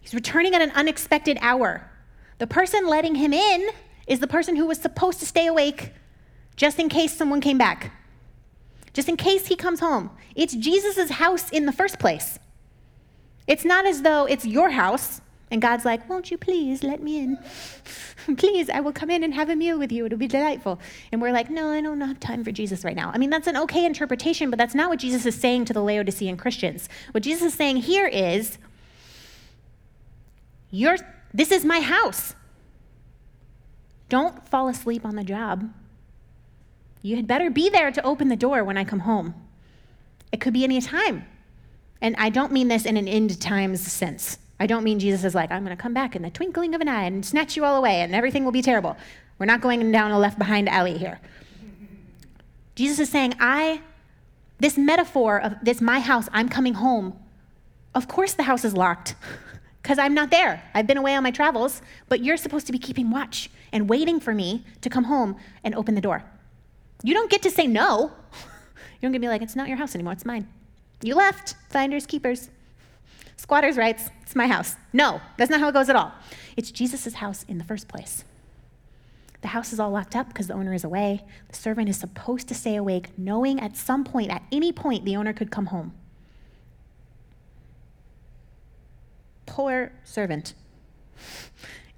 He's 0.00 0.14
returning 0.14 0.54
at 0.54 0.62
an 0.62 0.72
unexpected 0.72 1.38
hour. 1.40 1.88
The 2.38 2.46
person 2.46 2.86
letting 2.86 3.16
him 3.16 3.32
in 3.32 3.68
is 4.06 4.20
the 4.20 4.26
person 4.26 4.56
who 4.56 4.66
was 4.66 4.78
supposed 4.78 5.20
to 5.20 5.26
stay 5.26 5.46
awake 5.46 5.92
just 6.56 6.78
in 6.78 6.88
case 6.88 7.16
someone 7.16 7.40
came 7.40 7.58
back, 7.58 7.92
just 8.92 9.08
in 9.08 9.16
case 9.16 9.46
he 9.46 9.56
comes 9.56 9.80
home. 9.80 10.10
It's 10.34 10.54
Jesus' 10.54 11.10
house 11.10 11.50
in 11.50 11.66
the 11.66 11.72
first 11.72 11.98
place. 11.98 12.38
It's 13.46 13.64
not 13.64 13.86
as 13.86 14.02
though 14.02 14.26
it's 14.26 14.44
your 14.44 14.70
house 14.70 15.20
and 15.50 15.62
God's 15.62 15.84
like, 15.84 16.08
Won't 16.08 16.30
you 16.30 16.38
please 16.38 16.82
let 16.82 17.02
me 17.02 17.20
in? 17.20 17.38
please, 18.36 18.68
I 18.68 18.80
will 18.80 18.92
come 18.92 19.10
in 19.10 19.22
and 19.22 19.32
have 19.34 19.48
a 19.48 19.56
meal 19.56 19.78
with 19.78 19.90
you. 19.90 20.04
It'll 20.04 20.18
be 20.18 20.28
delightful. 20.28 20.78
And 21.10 21.22
we're 21.22 21.32
like, 21.32 21.50
No, 21.50 21.70
I 21.70 21.80
don't 21.80 22.00
have 22.00 22.20
time 22.20 22.44
for 22.44 22.52
Jesus 22.52 22.84
right 22.84 22.96
now. 22.96 23.10
I 23.14 23.18
mean, 23.18 23.30
that's 23.30 23.46
an 23.46 23.56
okay 23.56 23.84
interpretation, 23.84 24.50
but 24.50 24.58
that's 24.58 24.74
not 24.74 24.90
what 24.90 24.98
Jesus 24.98 25.24
is 25.24 25.34
saying 25.34 25.64
to 25.66 25.72
the 25.72 25.82
Laodicean 25.82 26.36
Christians. 26.36 26.88
What 27.12 27.22
Jesus 27.22 27.52
is 27.52 27.54
saying 27.54 27.78
here 27.78 28.06
is, 28.06 28.58
you're, 30.70 30.98
this 31.32 31.50
is 31.50 31.64
my 31.64 31.80
house. 31.80 32.34
Don't 34.08 34.46
fall 34.48 34.68
asleep 34.68 35.04
on 35.04 35.16
the 35.16 35.24
job. 35.24 35.70
You 37.02 37.16
had 37.16 37.26
better 37.26 37.50
be 37.50 37.68
there 37.68 37.90
to 37.90 38.02
open 38.02 38.28
the 38.28 38.36
door 38.36 38.64
when 38.64 38.76
I 38.76 38.84
come 38.84 39.00
home. 39.00 39.34
It 40.32 40.40
could 40.40 40.52
be 40.52 40.64
any 40.64 40.80
time. 40.80 41.26
And 42.00 42.16
I 42.16 42.28
don't 42.30 42.52
mean 42.52 42.68
this 42.68 42.86
in 42.86 42.96
an 42.96 43.08
end 43.08 43.40
times 43.40 43.80
sense. 43.80 44.38
I 44.60 44.66
don't 44.66 44.84
mean 44.84 44.98
Jesus 44.98 45.24
is 45.24 45.34
like, 45.34 45.50
I'm 45.50 45.64
going 45.64 45.76
to 45.76 45.80
come 45.80 45.94
back 45.94 46.16
in 46.16 46.22
the 46.22 46.30
twinkling 46.30 46.74
of 46.74 46.80
an 46.80 46.88
eye 46.88 47.04
and 47.04 47.24
snatch 47.24 47.56
you 47.56 47.64
all 47.64 47.76
away 47.76 48.00
and 48.00 48.14
everything 48.14 48.44
will 48.44 48.52
be 48.52 48.62
terrible. 48.62 48.96
We're 49.38 49.46
not 49.46 49.60
going 49.60 49.92
down 49.92 50.10
a 50.10 50.18
left 50.18 50.38
behind 50.38 50.68
alley 50.68 50.98
here. 50.98 51.20
Jesus 52.74 52.98
is 52.98 53.08
saying, 53.08 53.34
I, 53.38 53.82
this 54.58 54.76
metaphor 54.76 55.40
of 55.40 55.54
this 55.62 55.80
my 55.80 56.00
house, 56.00 56.28
I'm 56.32 56.48
coming 56.48 56.74
home. 56.74 57.18
Of 57.94 58.08
course 58.08 58.34
the 58.34 58.44
house 58.44 58.64
is 58.64 58.74
locked. 58.74 59.14
because 59.88 59.98
I'm 59.98 60.12
not 60.12 60.30
there. 60.30 60.62
I've 60.74 60.86
been 60.86 60.98
away 60.98 61.14
on 61.14 61.22
my 61.22 61.30
travels, 61.30 61.80
but 62.10 62.22
you're 62.22 62.36
supposed 62.36 62.66
to 62.66 62.72
be 62.72 62.78
keeping 62.78 63.10
watch 63.10 63.48
and 63.72 63.88
waiting 63.88 64.20
for 64.20 64.34
me 64.34 64.62
to 64.82 64.90
come 64.90 65.04
home 65.04 65.34
and 65.64 65.74
open 65.74 65.94
the 65.94 66.02
door. 66.02 66.22
You 67.02 67.14
don't 67.14 67.30
get 67.30 67.40
to 67.44 67.50
say 67.50 67.66
no. 67.66 68.12
You 68.34 69.00
don't 69.00 69.12
get 69.12 69.16
to 69.16 69.20
be 69.20 69.28
like, 69.28 69.40
it's 69.40 69.56
not 69.56 69.66
your 69.66 69.78
house 69.78 69.94
anymore, 69.94 70.12
it's 70.12 70.26
mine. 70.26 70.46
You 71.00 71.14
left, 71.14 71.54
finders, 71.70 72.04
keepers. 72.04 72.50
Squatters' 73.38 73.78
rights, 73.78 74.10
it's 74.20 74.36
my 74.36 74.46
house. 74.46 74.76
No, 74.92 75.22
that's 75.38 75.50
not 75.50 75.58
how 75.58 75.68
it 75.68 75.72
goes 75.72 75.88
at 75.88 75.96
all. 75.96 76.12
It's 76.54 76.70
Jesus' 76.70 77.14
house 77.14 77.46
in 77.48 77.56
the 77.56 77.64
first 77.64 77.88
place. 77.88 78.24
The 79.40 79.48
house 79.48 79.72
is 79.72 79.80
all 79.80 79.90
locked 79.90 80.14
up 80.14 80.28
because 80.28 80.48
the 80.48 80.54
owner 80.54 80.74
is 80.74 80.84
away. 80.84 81.24
The 81.48 81.56
servant 81.56 81.88
is 81.88 81.96
supposed 81.96 82.46
to 82.48 82.54
stay 82.54 82.76
awake, 82.76 83.16
knowing 83.16 83.58
at 83.58 83.74
some 83.74 84.04
point, 84.04 84.30
at 84.30 84.42
any 84.52 84.70
point, 84.70 85.06
the 85.06 85.16
owner 85.16 85.32
could 85.32 85.50
come 85.50 85.66
home. 85.66 85.94
Poor 89.48 89.92
servant. 90.04 90.54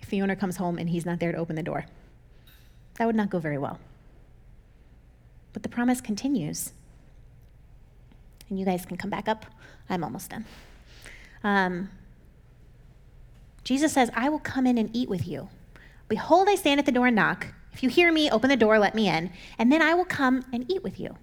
If 0.00 0.08
the 0.08 0.22
owner 0.22 0.36
comes 0.36 0.56
home 0.56 0.78
and 0.78 0.88
he's 0.88 1.04
not 1.04 1.18
there 1.18 1.32
to 1.32 1.38
open 1.38 1.56
the 1.56 1.62
door, 1.62 1.84
that 2.94 3.06
would 3.06 3.16
not 3.16 3.28
go 3.28 3.38
very 3.38 3.58
well. 3.58 3.78
But 5.52 5.64
the 5.64 5.68
promise 5.68 6.00
continues. 6.00 6.72
And 8.48 8.58
you 8.58 8.64
guys 8.64 8.86
can 8.86 8.96
come 8.96 9.10
back 9.10 9.28
up. 9.28 9.46
I'm 9.88 10.04
almost 10.04 10.30
done. 10.30 10.46
Um, 11.42 11.90
Jesus 13.64 13.92
says, 13.92 14.10
I 14.14 14.28
will 14.28 14.38
come 14.38 14.66
in 14.66 14.78
and 14.78 14.88
eat 14.92 15.08
with 15.08 15.26
you. 15.26 15.48
Behold, 16.08 16.48
I 16.48 16.54
stand 16.54 16.78
at 16.78 16.86
the 16.86 16.92
door 16.92 17.08
and 17.08 17.16
knock. 17.16 17.48
If 17.72 17.82
you 17.82 17.88
hear 17.88 18.12
me, 18.12 18.30
open 18.30 18.48
the 18.48 18.56
door, 18.56 18.78
let 18.78 18.94
me 18.94 19.08
in, 19.08 19.30
and 19.58 19.72
then 19.72 19.82
I 19.82 19.94
will 19.94 20.04
come 20.04 20.44
and 20.52 20.70
eat 20.70 20.82
with 20.82 21.00
you. 21.00 21.16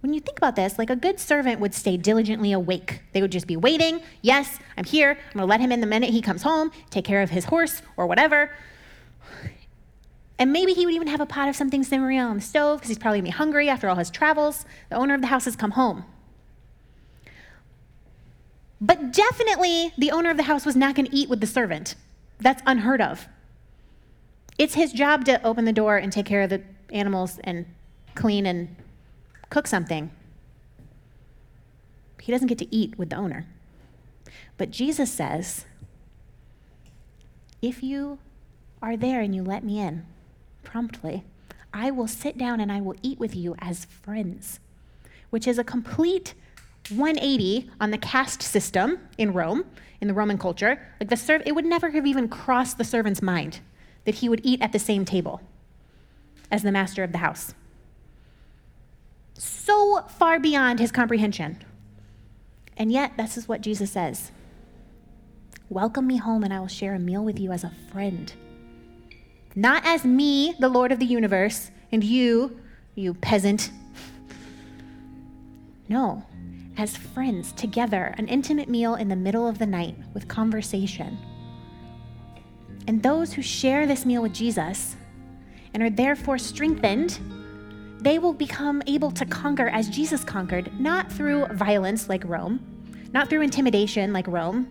When 0.00 0.14
you 0.14 0.20
think 0.20 0.38
about 0.38 0.54
this, 0.54 0.78
like 0.78 0.90
a 0.90 0.96
good 0.96 1.18
servant 1.18 1.58
would 1.60 1.74
stay 1.74 1.96
diligently 1.96 2.52
awake. 2.52 3.02
They 3.12 3.20
would 3.20 3.32
just 3.32 3.48
be 3.48 3.56
waiting. 3.56 4.00
Yes, 4.22 4.58
I'm 4.76 4.84
here. 4.84 5.10
I'm 5.10 5.32
going 5.34 5.42
to 5.42 5.46
let 5.46 5.60
him 5.60 5.72
in 5.72 5.80
the 5.80 5.86
minute 5.86 6.10
he 6.10 6.22
comes 6.22 6.42
home, 6.42 6.70
take 6.90 7.04
care 7.04 7.20
of 7.20 7.30
his 7.30 7.46
horse 7.46 7.82
or 7.96 8.06
whatever. 8.06 8.52
And 10.38 10.52
maybe 10.52 10.72
he 10.72 10.86
would 10.86 10.94
even 10.94 11.08
have 11.08 11.20
a 11.20 11.26
pot 11.26 11.48
of 11.48 11.56
something 11.56 11.82
simmering 11.82 12.20
on 12.20 12.36
the 12.36 12.42
stove 12.42 12.78
because 12.78 12.88
he's 12.88 12.98
probably 12.98 13.18
going 13.18 13.32
to 13.32 13.36
be 13.36 13.38
hungry 13.38 13.68
after 13.68 13.88
all 13.88 13.96
his 13.96 14.08
travels. 14.08 14.64
The 14.88 14.96
owner 14.96 15.14
of 15.14 15.20
the 15.20 15.26
house 15.26 15.46
has 15.46 15.56
come 15.56 15.72
home. 15.72 16.04
But 18.80 19.12
definitely, 19.12 19.92
the 19.98 20.12
owner 20.12 20.30
of 20.30 20.36
the 20.36 20.44
house 20.44 20.64
was 20.64 20.76
not 20.76 20.94
going 20.94 21.06
to 21.06 21.16
eat 21.16 21.28
with 21.28 21.40
the 21.40 21.48
servant. 21.48 21.96
That's 22.38 22.62
unheard 22.66 23.00
of. 23.00 23.26
It's 24.58 24.74
his 24.74 24.92
job 24.92 25.24
to 25.24 25.44
open 25.44 25.64
the 25.64 25.72
door 25.72 25.96
and 25.96 26.12
take 26.12 26.26
care 26.26 26.42
of 26.42 26.50
the 26.50 26.62
animals 26.92 27.40
and 27.42 27.66
clean 28.14 28.46
and 28.46 28.76
cook 29.50 29.66
something. 29.66 30.10
He 32.20 32.32
doesn't 32.32 32.48
get 32.48 32.58
to 32.58 32.74
eat 32.74 32.98
with 32.98 33.10
the 33.10 33.16
owner. 33.16 33.46
But 34.56 34.70
Jesus 34.70 35.10
says, 35.10 35.64
if 37.62 37.82
you 37.82 38.18
are 38.82 38.96
there 38.96 39.20
and 39.20 39.34
you 39.34 39.42
let 39.42 39.64
me 39.64 39.80
in 39.80 40.06
promptly, 40.62 41.24
I 41.72 41.90
will 41.90 42.08
sit 42.08 42.36
down 42.38 42.60
and 42.60 42.70
I 42.70 42.80
will 42.80 42.96
eat 43.02 43.18
with 43.18 43.34
you 43.34 43.54
as 43.58 43.84
friends, 43.84 44.60
which 45.30 45.46
is 45.46 45.58
a 45.58 45.64
complete 45.64 46.34
180 46.90 47.70
on 47.80 47.90
the 47.90 47.98
caste 47.98 48.42
system 48.42 48.98
in 49.18 49.32
Rome, 49.32 49.64
in 50.00 50.08
the 50.08 50.14
Roman 50.14 50.38
culture. 50.38 50.80
Like 51.00 51.10
the 51.10 51.16
serv- 51.16 51.42
it 51.46 51.54
would 51.54 51.66
never 51.66 51.90
have 51.90 52.06
even 52.06 52.28
crossed 52.28 52.78
the 52.78 52.84
servant's 52.84 53.22
mind 53.22 53.60
that 54.04 54.16
he 54.16 54.28
would 54.28 54.40
eat 54.42 54.62
at 54.62 54.72
the 54.72 54.78
same 54.78 55.04
table 55.04 55.40
as 56.50 56.62
the 56.62 56.72
master 56.72 57.02
of 57.02 57.12
the 57.12 57.18
house. 57.18 57.54
So 59.38 60.02
far 60.02 60.40
beyond 60.40 60.80
his 60.80 60.90
comprehension. 60.90 61.58
And 62.76 62.90
yet, 62.92 63.16
this 63.16 63.36
is 63.36 63.48
what 63.48 63.60
Jesus 63.60 63.90
says 63.90 64.32
Welcome 65.68 66.06
me 66.06 66.16
home, 66.16 66.44
and 66.44 66.52
I 66.52 66.60
will 66.60 66.66
share 66.66 66.94
a 66.94 66.98
meal 66.98 67.24
with 67.24 67.38
you 67.38 67.52
as 67.52 67.62
a 67.62 67.72
friend. 67.92 68.32
Not 69.54 69.84
as 69.84 70.04
me, 70.04 70.54
the 70.58 70.68
Lord 70.68 70.92
of 70.92 70.98
the 70.98 71.06
universe, 71.06 71.70
and 71.92 72.02
you, 72.02 72.60
you 72.94 73.14
peasant. 73.14 73.70
No, 75.88 76.24
as 76.76 76.96
friends 76.96 77.52
together, 77.52 78.14
an 78.18 78.28
intimate 78.28 78.68
meal 78.68 78.94
in 78.94 79.08
the 79.08 79.16
middle 79.16 79.48
of 79.48 79.58
the 79.58 79.66
night 79.66 79.96
with 80.14 80.28
conversation. 80.28 81.16
And 82.86 83.02
those 83.02 83.32
who 83.32 83.42
share 83.42 83.86
this 83.86 84.04
meal 84.04 84.22
with 84.22 84.34
Jesus 84.34 84.96
and 85.74 85.82
are 85.82 85.90
therefore 85.90 86.38
strengthened, 86.38 87.18
they 88.00 88.18
will 88.18 88.32
become 88.32 88.82
able 88.86 89.10
to 89.10 89.26
conquer 89.26 89.68
as 89.68 89.88
Jesus 89.88 90.24
conquered, 90.24 90.70
not 90.80 91.10
through 91.10 91.46
violence 91.48 92.08
like 92.08 92.24
Rome, 92.24 92.60
not 93.12 93.28
through 93.28 93.42
intimidation 93.42 94.12
like 94.12 94.26
Rome, 94.26 94.68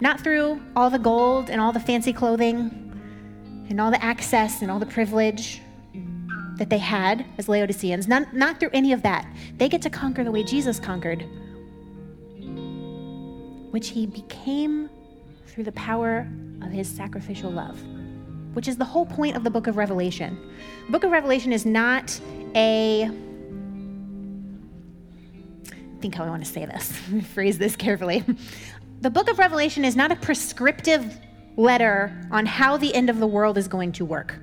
not 0.00 0.20
through 0.20 0.60
all 0.76 0.90
the 0.90 0.98
gold 0.98 1.50
and 1.50 1.60
all 1.60 1.72
the 1.72 1.80
fancy 1.80 2.12
clothing 2.12 2.86
and 3.68 3.80
all 3.80 3.90
the 3.90 4.02
access 4.02 4.62
and 4.62 4.70
all 4.70 4.78
the 4.78 4.86
privilege 4.86 5.60
that 6.56 6.70
they 6.70 6.78
had 6.78 7.24
as 7.38 7.48
Laodiceans, 7.48 8.08
not, 8.08 8.32
not 8.34 8.60
through 8.60 8.70
any 8.72 8.92
of 8.92 9.02
that. 9.02 9.26
They 9.56 9.68
get 9.68 9.82
to 9.82 9.90
conquer 9.90 10.24
the 10.24 10.30
way 10.30 10.42
Jesus 10.42 10.78
conquered, 10.78 11.26
which 13.72 13.88
he 13.88 14.06
became 14.06 14.88
through 15.46 15.64
the 15.64 15.72
power 15.72 16.28
of 16.62 16.70
his 16.70 16.88
sacrificial 16.88 17.50
love, 17.50 17.82
which 18.56 18.68
is 18.68 18.78
the 18.78 18.84
whole 18.86 19.04
point 19.04 19.36
of 19.36 19.44
the 19.44 19.50
book 19.50 19.66
of 19.66 19.76
Revelation. 19.76 20.34
The 20.86 20.92
book 20.92 21.04
of 21.04 21.10
Revelation 21.10 21.52
is 21.52 21.66
not 21.66 22.18
a 22.54 23.02
I 25.66 26.00
think 26.00 26.14
how 26.14 26.24
I 26.24 26.30
want 26.30 26.42
to 26.42 26.50
say 26.50 26.64
this, 26.64 26.90
phrase 27.34 27.58
this 27.58 27.76
carefully. 27.76 28.24
The 29.02 29.10
book 29.10 29.28
of 29.30 29.38
Revelation 29.38 29.84
is 29.84 29.94
not 29.94 30.10
a 30.10 30.16
prescriptive 30.16 31.18
letter 31.58 32.18
on 32.30 32.46
how 32.46 32.78
the 32.78 32.94
end 32.94 33.10
of 33.10 33.18
the 33.18 33.26
world 33.26 33.58
is 33.58 33.68
going 33.68 33.92
to 33.92 34.06
work. 34.06 34.34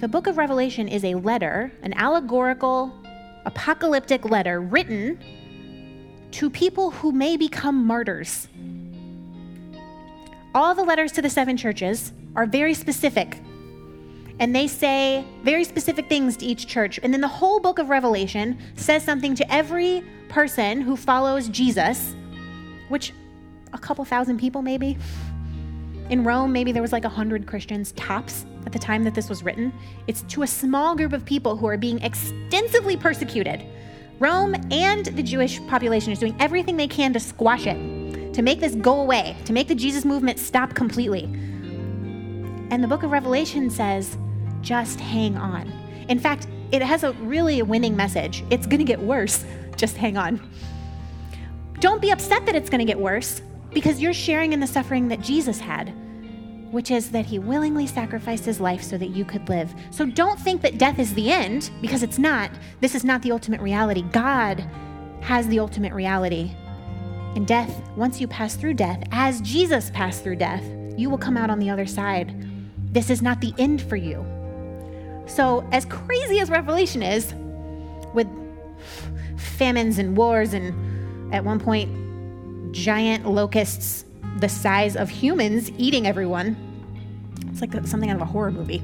The 0.00 0.08
book 0.08 0.26
of 0.26 0.38
Revelation 0.38 0.88
is 0.88 1.04
a 1.04 1.16
letter, 1.16 1.70
an 1.82 1.92
allegorical, 1.98 2.98
apocalyptic 3.44 4.24
letter 4.24 4.62
written 4.62 5.18
to 6.30 6.48
people 6.48 6.92
who 6.92 7.12
may 7.12 7.36
become 7.36 7.84
martyrs. 7.84 8.48
All 10.56 10.74
the 10.74 10.84
letters 10.84 11.12
to 11.12 11.20
the 11.20 11.28
seven 11.28 11.54
churches 11.58 12.14
are 12.34 12.46
very 12.46 12.72
specific, 12.72 13.42
and 14.40 14.56
they 14.56 14.66
say 14.66 15.22
very 15.42 15.64
specific 15.64 16.08
things 16.08 16.34
to 16.38 16.46
each 16.46 16.66
church. 16.66 16.98
And 17.02 17.12
then 17.12 17.20
the 17.20 17.28
whole 17.28 17.60
book 17.60 17.78
of 17.78 17.90
Revelation 17.90 18.58
says 18.74 19.04
something 19.04 19.34
to 19.34 19.52
every 19.52 20.02
person 20.30 20.80
who 20.80 20.96
follows 20.96 21.50
Jesus, 21.50 22.14
which 22.88 23.12
a 23.74 23.78
couple 23.78 24.02
thousand 24.06 24.38
people 24.38 24.62
maybe. 24.62 24.96
In 26.08 26.24
Rome, 26.24 26.54
maybe 26.54 26.72
there 26.72 26.80
was 26.80 26.90
like 26.90 27.04
100 27.04 27.46
Christians 27.46 27.92
tops 27.92 28.46
at 28.64 28.72
the 28.72 28.78
time 28.78 29.04
that 29.04 29.14
this 29.14 29.28
was 29.28 29.42
written. 29.42 29.74
It's 30.06 30.22
to 30.22 30.40
a 30.40 30.46
small 30.46 30.96
group 30.96 31.12
of 31.12 31.26
people 31.26 31.58
who 31.58 31.66
are 31.66 31.76
being 31.76 32.00
extensively 32.00 32.96
persecuted. 32.96 33.62
Rome 34.20 34.54
and 34.70 35.04
the 35.04 35.22
Jewish 35.22 35.60
population 35.66 36.12
is 36.12 36.18
doing 36.18 36.34
everything 36.40 36.78
they 36.78 36.88
can 36.88 37.12
to 37.12 37.20
squash 37.20 37.66
it, 37.66 37.76
to 38.36 38.42
make 38.42 38.60
this 38.60 38.74
go 38.74 39.00
away, 39.00 39.34
to 39.46 39.54
make 39.54 39.66
the 39.66 39.74
Jesus 39.74 40.04
movement 40.04 40.38
stop 40.38 40.74
completely. 40.74 41.24
And 42.70 42.84
the 42.84 42.86
book 42.86 43.02
of 43.02 43.10
Revelation 43.10 43.70
says, 43.70 44.18
just 44.60 45.00
hang 45.00 45.38
on. 45.38 45.72
In 46.10 46.18
fact, 46.18 46.46
it 46.70 46.82
has 46.82 47.02
a 47.02 47.12
really 47.14 47.60
a 47.60 47.64
winning 47.64 47.96
message. 47.96 48.44
It's 48.50 48.66
going 48.66 48.80
to 48.80 48.84
get 48.84 49.00
worse. 49.00 49.42
Just 49.76 49.96
hang 49.96 50.16
on. 50.16 50.40
Don't 51.80 52.00
be 52.00 52.10
upset 52.10 52.44
that 52.46 52.54
it's 52.54 52.68
going 52.68 52.78
to 52.78 52.84
get 52.84 52.98
worse 52.98 53.40
because 53.72 54.00
you're 54.00 54.12
sharing 54.12 54.52
in 54.52 54.60
the 54.60 54.66
suffering 54.66 55.08
that 55.08 55.20
Jesus 55.20 55.58
had, 55.58 55.94
which 56.72 56.90
is 56.90 57.10
that 57.12 57.24
he 57.26 57.38
willingly 57.38 57.86
sacrificed 57.86 58.44
his 58.44 58.60
life 58.60 58.82
so 58.82 58.98
that 58.98 59.08
you 59.08 59.24
could 59.24 59.48
live. 59.48 59.74
So 59.90 60.04
don't 60.04 60.38
think 60.40 60.60
that 60.62 60.78
death 60.78 60.98
is 60.98 61.14
the 61.14 61.30
end, 61.30 61.70
because 61.80 62.02
it's 62.02 62.18
not. 62.18 62.50
This 62.80 62.94
is 62.94 63.04
not 63.04 63.22
the 63.22 63.32
ultimate 63.32 63.60
reality. 63.60 64.02
God 64.12 64.60
has 65.20 65.46
the 65.48 65.58
ultimate 65.58 65.92
reality. 65.92 66.54
And 67.36 67.46
death, 67.46 67.82
once 67.96 68.18
you 68.18 68.26
pass 68.26 68.56
through 68.56 68.74
death, 68.74 69.02
as 69.12 69.42
Jesus 69.42 69.90
passed 69.90 70.24
through 70.24 70.36
death, 70.36 70.64
you 70.96 71.10
will 71.10 71.18
come 71.18 71.36
out 71.36 71.50
on 71.50 71.58
the 71.58 71.68
other 71.68 71.84
side. 71.84 72.34
This 72.92 73.10
is 73.10 73.20
not 73.20 73.42
the 73.42 73.52
end 73.58 73.82
for 73.82 73.96
you. 73.96 74.24
So, 75.26 75.68
as 75.70 75.84
crazy 75.84 76.40
as 76.40 76.48
Revelation 76.48 77.02
is, 77.02 77.34
with 78.14 78.26
famines 79.36 79.98
and 79.98 80.16
wars, 80.16 80.54
and 80.54 81.34
at 81.34 81.44
one 81.44 81.60
point, 81.60 82.72
giant 82.72 83.28
locusts 83.28 84.06
the 84.38 84.48
size 84.48 84.96
of 84.96 85.10
humans 85.10 85.70
eating 85.76 86.06
everyone. 86.06 86.56
It's 87.48 87.60
like 87.60 87.74
something 87.86 88.08
out 88.08 88.16
of 88.16 88.22
a 88.22 88.26
horror 88.26 88.50
movie. 88.50 88.82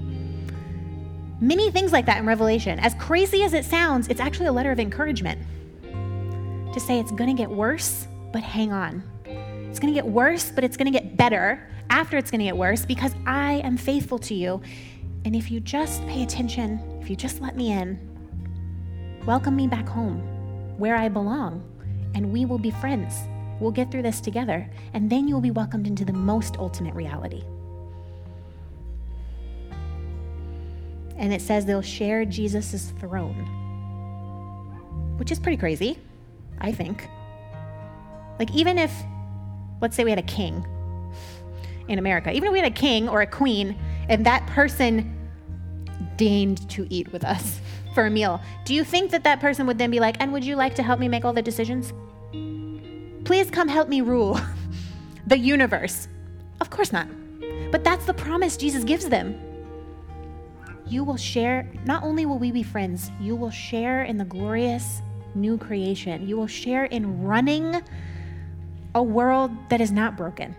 Many 1.40 1.70
things 1.70 1.90
like 1.90 2.04
that 2.04 2.18
in 2.18 2.26
Revelation. 2.26 2.78
As 2.80 2.94
crazy 2.94 3.44
as 3.44 3.54
it 3.54 3.64
sounds, 3.64 4.08
it's 4.08 4.20
actually 4.20 4.46
a 4.46 4.52
letter 4.52 4.70
of 4.70 4.78
encouragement 4.78 5.40
to 5.82 6.80
say 6.80 6.98
it's 7.00 7.12
going 7.12 7.34
to 7.34 7.40
get 7.40 7.50
worse, 7.50 8.06
but 8.32 8.42
hang 8.42 8.72
on. 8.72 9.02
It's 9.24 9.78
going 9.78 9.92
to 9.92 9.98
get 9.98 10.06
worse, 10.06 10.50
but 10.50 10.64
it's 10.64 10.76
going 10.76 10.92
to 10.92 10.98
get 10.98 11.16
better 11.16 11.68
after 11.90 12.16
it's 12.16 12.30
going 12.30 12.40
to 12.40 12.44
get 12.44 12.56
worse 12.56 12.84
because 12.84 13.14
I 13.26 13.54
am 13.64 13.76
faithful 13.76 14.18
to 14.20 14.34
you. 14.34 14.60
And 15.24 15.36
if 15.36 15.50
you 15.50 15.60
just 15.60 16.06
pay 16.06 16.22
attention, 16.22 16.80
if 17.00 17.08
you 17.08 17.16
just 17.16 17.40
let 17.40 17.56
me 17.56 17.72
in, 17.72 17.98
welcome 19.24 19.54
me 19.54 19.66
back 19.66 19.88
home 19.88 20.20
where 20.78 20.96
I 20.96 21.08
belong, 21.08 21.62
and 22.14 22.32
we 22.32 22.44
will 22.44 22.58
be 22.58 22.70
friends. 22.70 23.14
We'll 23.60 23.70
get 23.70 23.90
through 23.90 24.02
this 24.02 24.20
together, 24.20 24.68
and 24.94 25.08
then 25.08 25.28
you 25.28 25.34
will 25.34 25.42
be 25.42 25.50
welcomed 25.52 25.86
into 25.86 26.04
the 26.04 26.12
most 26.12 26.56
ultimate 26.56 26.94
reality. 26.94 27.44
And 31.16 31.32
it 31.32 31.40
says 31.40 31.64
they'll 31.64 31.82
share 31.82 32.24
Jesus' 32.24 32.92
throne, 32.98 33.46
which 35.18 35.30
is 35.30 35.38
pretty 35.38 35.56
crazy, 35.56 35.98
I 36.58 36.72
think. 36.72 37.08
Like, 38.38 38.50
even 38.52 38.78
if, 38.78 38.92
let's 39.80 39.96
say 39.96 40.04
we 40.04 40.10
had 40.10 40.18
a 40.18 40.22
king 40.22 40.66
in 41.88 41.98
America, 41.98 42.32
even 42.32 42.48
if 42.48 42.52
we 42.52 42.58
had 42.60 42.70
a 42.70 42.74
king 42.74 43.08
or 43.08 43.22
a 43.22 43.26
queen 43.26 43.76
and 44.08 44.26
that 44.26 44.46
person 44.46 45.18
deigned 46.16 46.68
to 46.70 46.86
eat 46.90 47.12
with 47.12 47.24
us 47.24 47.60
for 47.94 48.06
a 48.06 48.10
meal, 48.10 48.40
do 48.64 48.74
you 48.74 48.84
think 48.84 49.10
that 49.10 49.24
that 49.24 49.40
person 49.40 49.66
would 49.66 49.78
then 49.78 49.90
be 49.90 50.00
like, 50.00 50.16
and 50.20 50.32
would 50.32 50.44
you 50.44 50.56
like 50.56 50.74
to 50.74 50.82
help 50.82 50.98
me 50.98 51.08
make 51.08 51.24
all 51.24 51.32
the 51.32 51.42
decisions? 51.42 51.92
Please 53.24 53.50
come 53.50 53.68
help 53.68 53.88
me 53.88 54.00
rule 54.00 54.40
the 55.26 55.38
universe. 55.38 56.08
Of 56.60 56.70
course 56.70 56.92
not. 56.92 57.08
But 57.70 57.84
that's 57.84 58.04
the 58.04 58.14
promise 58.14 58.56
Jesus 58.56 58.84
gives 58.84 59.08
them. 59.08 59.38
You 60.86 61.04
will 61.04 61.16
share, 61.16 61.70
not 61.84 62.02
only 62.02 62.26
will 62.26 62.38
we 62.38 62.50
be 62.50 62.62
friends, 62.62 63.10
you 63.20 63.34
will 63.34 63.50
share 63.50 64.02
in 64.02 64.18
the 64.18 64.24
glorious 64.24 65.00
new 65.34 65.56
creation. 65.56 66.28
You 66.28 66.36
will 66.36 66.46
share 66.46 66.84
in 66.84 67.22
running 67.22 67.82
a 68.94 69.02
world 69.02 69.50
that 69.70 69.80
is 69.80 69.90
not 69.90 70.16
broken. 70.16 70.54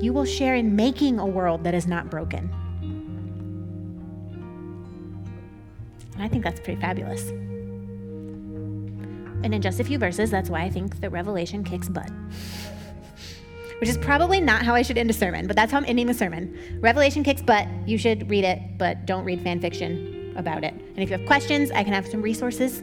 You 0.00 0.12
will 0.12 0.24
share 0.24 0.54
in 0.54 0.76
making 0.76 1.18
a 1.18 1.26
world 1.26 1.64
that 1.64 1.74
is 1.74 1.86
not 1.86 2.10
broken. 2.10 2.50
And 6.14 6.22
I 6.22 6.28
think 6.28 6.44
that's 6.44 6.60
pretty 6.60 6.80
fabulous. 6.80 7.28
And 9.44 9.54
in 9.54 9.62
just 9.62 9.80
a 9.80 9.84
few 9.84 9.98
verses, 9.98 10.30
that's 10.30 10.50
why 10.50 10.62
I 10.62 10.70
think 10.70 11.00
that 11.00 11.10
Revelation 11.10 11.62
kicks 11.62 11.88
butt. 11.88 12.10
Which 13.80 13.88
is 13.88 13.96
probably 13.98 14.40
not 14.40 14.62
how 14.64 14.74
I 14.74 14.82
should 14.82 14.98
end 14.98 15.10
a 15.10 15.12
sermon, 15.12 15.46
but 15.46 15.54
that's 15.54 15.70
how 15.70 15.78
I'm 15.78 15.84
ending 15.84 16.06
the 16.06 16.14
sermon. 16.14 16.78
Revelation 16.80 17.22
kicks 17.22 17.42
butt. 17.42 17.68
You 17.86 17.98
should 17.98 18.28
read 18.28 18.44
it, 18.44 18.60
but 18.78 19.06
don't 19.06 19.24
read 19.24 19.40
fan 19.42 19.60
fiction 19.60 20.34
about 20.36 20.64
it. 20.64 20.74
And 20.74 20.98
if 20.98 21.10
you 21.10 21.16
have 21.16 21.26
questions, 21.26 21.70
I 21.70 21.84
can 21.84 21.92
have 21.92 22.06
some 22.08 22.20
resources 22.20 22.82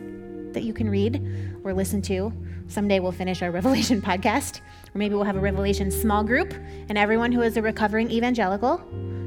that 0.53 0.63
you 0.63 0.73
can 0.73 0.89
read 0.89 1.59
or 1.65 1.73
listen 1.73 2.01
to. 2.03 2.31
Someday 2.67 2.99
we'll 2.99 3.11
finish 3.11 3.41
our 3.41 3.51
Revelation 3.59 4.01
podcast, 4.01 4.59
or 4.93 4.97
maybe 4.97 5.15
we'll 5.15 5.23
have 5.23 5.37
a 5.37 5.41
Revelation 5.41 5.91
small 5.91 6.23
group, 6.23 6.53
and 6.89 6.97
everyone 6.97 7.31
who 7.31 7.41
is 7.41 7.57
a 7.57 7.61
recovering 7.61 8.09
evangelical 8.11 8.77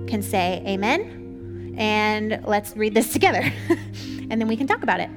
can 0.06 0.22
say 0.22 0.62
amen, 0.66 1.74
and 1.78 2.42
let's 2.46 2.76
read 2.76 2.94
this 2.94 3.12
together, 3.12 3.52
and 4.30 4.40
then 4.40 4.48
we 4.48 4.56
can 4.56 4.66
talk 4.66 4.82
about 4.82 5.00
it. 5.00 5.10